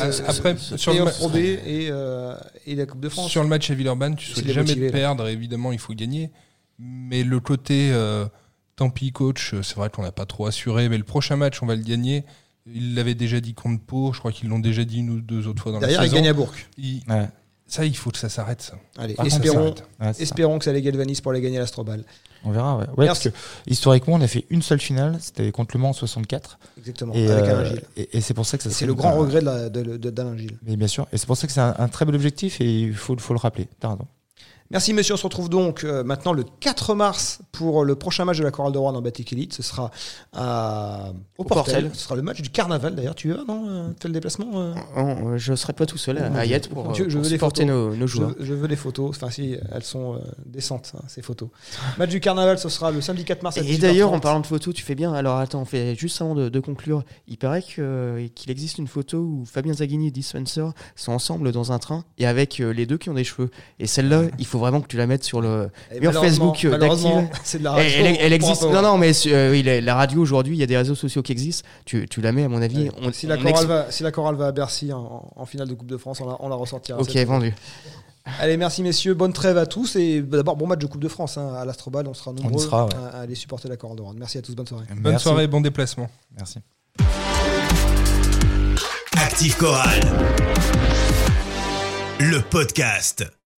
euh, 0.00 0.12
Après, 0.28 0.56
sur 0.58 0.92
le 0.92 1.38
et, 1.66 1.88
euh, 1.90 2.36
et 2.66 2.74
la 2.76 2.86
Coupe 2.86 3.00
de 3.00 3.08
France. 3.08 3.30
Sur 3.30 3.42
le 3.42 3.48
match 3.48 3.70
à 3.70 3.74
Villeurbanne, 3.74 4.14
tu 4.16 4.26
souhaites 4.30 4.46
jamais 4.46 4.68
motivé, 4.68 4.86
là. 4.86 4.92
perdre, 4.92 5.26
évidemment, 5.26 5.72
il 5.72 5.78
faut 5.78 5.94
gagner. 5.94 6.30
Mais 6.78 7.24
le 7.24 7.40
côté, 7.40 7.90
euh, 7.92 8.26
tant 8.76 8.90
pis, 8.90 9.10
coach, 9.10 9.54
c'est 9.62 9.76
vrai 9.76 9.88
qu'on 9.88 10.02
n'a 10.02 10.12
pas 10.12 10.26
trop 10.26 10.46
assuré, 10.46 10.88
mais 10.90 10.98
le 10.98 11.04
prochain 11.04 11.36
match, 11.36 11.62
on 11.62 11.66
va 11.66 11.74
le 11.76 11.82
gagner. 11.82 12.24
Il 12.66 12.94
l'avait 12.94 13.14
déjà 13.14 13.40
dit 13.40 13.52
contre 13.54 13.82
Pau, 13.82 14.12
je 14.12 14.18
crois 14.18 14.32
qu'ils 14.32 14.48
l'ont 14.48 14.58
déjà 14.58 14.84
dit 14.84 14.98
une 15.00 15.10
ou 15.10 15.20
deux 15.20 15.46
autres 15.46 15.62
fois 15.62 15.72
dans 15.72 15.80
Derrière, 15.80 16.00
la 16.00 16.06
il 16.06 16.10
saison. 16.10 16.22
gagne 16.22 16.30
à 16.30 16.32
Bourg. 16.32 16.52
Il- 16.78 17.02
Ouais. 17.08 17.28
Ça, 17.66 17.84
il 17.86 17.96
faut 17.96 18.10
que 18.10 18.18
ça 18.18 18.28
s'arrête, 18.28 18.60
ça. 18.60 18.74
Allez, 18.98 19.14
Par 19.14 19.24
contre, 19.24 19.36
ça 19.36 19.42
espérons, 19.42 19.58
s'arrête. 19.58 19.80
Ouais, 19.98 20.06
c'est 20.08 20.12
ça. 20.14 20.22
espérons 20.22 20.58
que 20.58 20.64
ça 20.66 20.72
les 20.72 20.82
galvanise 20.82 21.20
pour 21.22 21.32
aller 21.32 21.40
gagner 21.40 21.58
l'Astrobal. 21.58 22.04
On 22.44 22.50
verra. 22.52 22.76
Ouais. 22.96 23.06
Parce 23.06 23.20
que 23.20 23.30
historiquement, 23.66 24.14
on 24.14 24.20
a 24.20 24.26
fait 24.26 24.44
une 24.50 24.60
seule 24.60 24.80
finale, 24.80 25.16
c'était 25.20 25.50
contre 25.50 25.74
le 25.76 25.80
Mans 25.80 25.88
en 25.90 25.92
64. 25.94 26.58
Exactement, 26.78 27.14
Et, 27.14 27.26
avec 27.30 27.44
euh, 27.46 27.58
Alain 27.58 27.64
Gilles. 27.64 27.82
et, 27.96 28.18
et 28.18 28.20
c'est 28.20 28.34
pour 28.34 28.44
ça 28.44 28.58
que 28.58 28.64
ça 28.64 28.70
C'est 28.70 28.84
le 28.86 28.92
grand 28.94 29.14
regret 29.16 29.40
de 29.40 29.46
la- 29.46 29.68
de- 29.70 29.96
de- 29.96 30.10
d'Alain 30.10 30.36
Gilles. 30.36 30.58
Mais 30.66 30.76
bien 30.76 30.88
sûr, 30.88 31.06
et 31.10 31.16
c'est 31.16 31.26
pour 31.26 31.38
ça 31.38 31.46
que 31.46 31.52
c'est 31.54 31.60
un, 31.60 31.74
un 31.78 31.88
très 31.88 32.04
bel 32.04 32.14
objectif 32.14 32.60
et 32.60 32.80
il 32.82 32.94
faut, 32.94 33.16
faut 33.18 33.32
le 33.32 33.38
rappeler. 33.40 33.66
T'as 33.80 33.88
raison. 33.88 34.06
Merci 34.70 34.92
messieurs, 34.94 35.14
on 35.14 35.18
se 35.18 35.22
retrouve 35.22 35.48
donc 35.48 35.84
euh, 35.84 36.02
maintenant 36.04 36.32
le 36.32 36.44
4 36.60 36.94
mars 36.94 37.40
pour 37.52 37.84
le 37.84 37.94
prochain 37.94 38.24
match 38.24 38.38
de 38.38 38.42
la 38.42 38.50
Chorale 38.50 38.72
de 38.72 38.78
Rouen 38.78 38.94
en 38.94 39.02
Batik 39.02 39.32
Elite. 39.32 39.52
Ce 39.52 39.62
sera 39.62 39.90
à, 40.32 41.12
au, 41.38 41.42
Au 41.42 41.44
Portel. 41.44 41.74
Portel. 41.74 41.90
Ce 41.94 42.00
sera 42.04 42.16
le 42.16 42.22
match 42.22 42.40
du 42.40 42.50
carnaval 42.50 42.94
d'ailleurs. 42.94 43.14
Tu 43.14 43.30
vas, 43.32 43.44
non 43.46 43.64
euh, 43.68 43.88
le 44.04 44.10
déplacement 44.10 44.46
euh 44.54 44.74
Oh, 44.96 45.00
euh, 45.00 45.38
je 45.38 45.52
ne 45.52 45.56
serai 45.56 45.72
pas 45.74 45.86
tout 45.86 45.98
seul 45.98 46.18
à 46.18 46.30
Oh, 46.32 46.36
Ayette 46.38 46.68
pour, 46.68 46.90
euh, 46.90 46.94
je 46.94 47.04
pour 47.04 47.12
veux 47.22 47.24
supporter 47.24 47.66
photos. 47.66 47.96
nos, 47.98 48.06
joueurs. 48.06 48.34
je 48.40 48.54
veux 48.54 48.66
des 48.68 48.76
photos. 48.76 49.10
Enfin, 49.10 49.30
si, 49.30 49.56
elles 49.72 49.82
sont 49.84 50.14
euh, 50.14 50.18
décentes, 50.46 50.92
hein, 50.96 51.02
ces 51.08 51.22
photos. 51.22 51.50
match 51.98 52.10
du 52.10 52.20
carnaval, 52.20 52.58
ce 52.58 52.68
sera 52.68 52.90
le 52.90 53.00
samedi 53.00 53.24
4 53.24 53.42
mars 53.42 53.58
à 53.58 53.60
Et 53.60 53.76
d'ailleurs, 53.78 54.10
18h30. 54.12 54.16
en 54.16 54.20
parlant 54.20 54.40
de 54.40 54.46
photos, 54.46 54.74
tu 54.74 54.82
fais 54.82 54.94
bien. 54.94 55.12
Alors 55.12 55.36
attends, 55.38 55.60
on 55.62 55.64
fait 55.66 55.94
juste 55.94 56.20
avant 56.20 56.34
de, 56.34 56.48
de 56.48 56.60
conclure. 56.60 57.04
Il 57.28 57.38
paraît 57.38 57.62
euh, 57.78 58.26
qu'il 58.34 58.50
existe 58.50 58.78
une 58.78 58.88
photo 58.88 59.18
où 59.18 59.44
Fabien 59.44 59.74
Zaghini 59.74 60.08
et 60.08 60.10
Dick 60.10 60.24
Spencer 60.24 60.72
sont 60.96 61.12
ensemble 61.12 61.52
dans 61.52 61.70
un 61.72 61.78
train 61.78 62.04
et 62.18 62.26
avec 62.26 62.60
euh, 62.60 62.72
les 62.72 62.86
deux 62.86 62.98
qui 62.98 63.10
ont 63.10 63.14
des 63.14 63.24
cheveux. 63.24 63.50
Et 63.78 63.86
celle-là, 63.86 64.22
il 64.38 64.46
faut 64.46 64.53
vraiment 64.58 64.80
que 64.80 64.86
tu 64.88 64.96
la 64.96 65.06
mettes 65.06 65.24
sur 65.24 65.40
le. 65.40 65.70
Et 65.90 66.00
malheureusement- 66.00 66.22
Facebook, 66.22 66.64
euh, 66.64 66.70
malheureusement, 66.70 67.22
d'active. 67.22 67.40
c'est 67.44 67.58
de 67.58 67.64
la 67.64 67.70
Elle, 67.78 68.04
radio. 68.04 68.16
elle- 68.20 68.32
on 68.32 68.34
existe. 68.34 68.62
Non, 68.64 68.82
non, 68.82 68.98
mais 68.98 69.12
euh, 69.26 69.50
oui, 69.50 69.62
la, 69.62 69.80
la 69.80 69.94
radio 69.94 70.20
aujourd'hui, 70.20 70.56
il 70.56 70.60
y 70.60 70.62
a 70.62 70.66
des 70.66 70.76
réseaux 70.76 70.94
sociaux 70.94 71.22
qui 71.22 71.32
existent. 71.32 71.68
Tu, 71.84 72.06
tu 72.08 72.20
la 72.20 72.32
mets, 72.32 72.44
à 72.44 72.48
mon 72.48 72.62
avis. 72.62 72.84
Ouais. 72.84 72.90
On, 73.02 73.12
si, 73.12 73.26
la 73.26 73.36
on 73.36 73.64
va, 73.64 73.90
si 73.90 74.02
la 74.02 74.10
chorale 74.10 74.34
va 74.36 74.46
à 74.48 74.52
Bercy 74.52 74.92
en, 74.92 75.30
en 75.34 75.46
finale 75.46 75.68
de 75.68 75.74
Coupe 75.74 75.88
de 75.88 75.96
France, 75.96 76.20
on 76.20 76.26
la, 76.28 76.36
on 76.40 76.48
la 76.48 76.56
ressortira. 76.56 76.98
Ok, 77.00 77.14
vendu. 77.16 77.54
Allez, 78.40 78.56
merci 78.56 78.82
messieurs, 78.82 79.12
bonne 79.12 79.34
trêve 79.34 79.58
à 79.58 79.66
tous 79.66 79.96
et 79.96 80.22
d'abord 80.22 80.56
bon 80.56 80.66
match 80.66 80.78
de 80.78 80.86
Coupe 80.86 81.02
de 81.02 81.08
France 81.08 81.36
hein, 81.36 81.52
à 81.60 81.66
l'Astrobal, 81.66 82.06
on 82.08 82.14
sera 82.14 82.32
nombreux 82.32 82.58
sera, 82.62 82.86
ouais. 82.86 82.94
à, 83.12 83.18
à 83.18 83.20
aller 83.20 83.34
supporter 83.34 83.68
la 83.68 83.76
chorale 83.76 83.98
de. 83.98 84.02
Merci 84.18 84.38
à 84.38 84.42
tous, 84.42 84.54
bonne 84.54 84.66
soirée. 84.66 84.86
Bonne 84.88 85.12
Merci. 85.12 85.24
soirée, 85.24 85.46
bon 85.46 85.60
déplacement. 85.60 86.08
Merci. 86.34 86.60
Active 89.16 89.56
Chorale. 89.58 90.00
Le 92.18 92.40
podcast. 92.40 93.26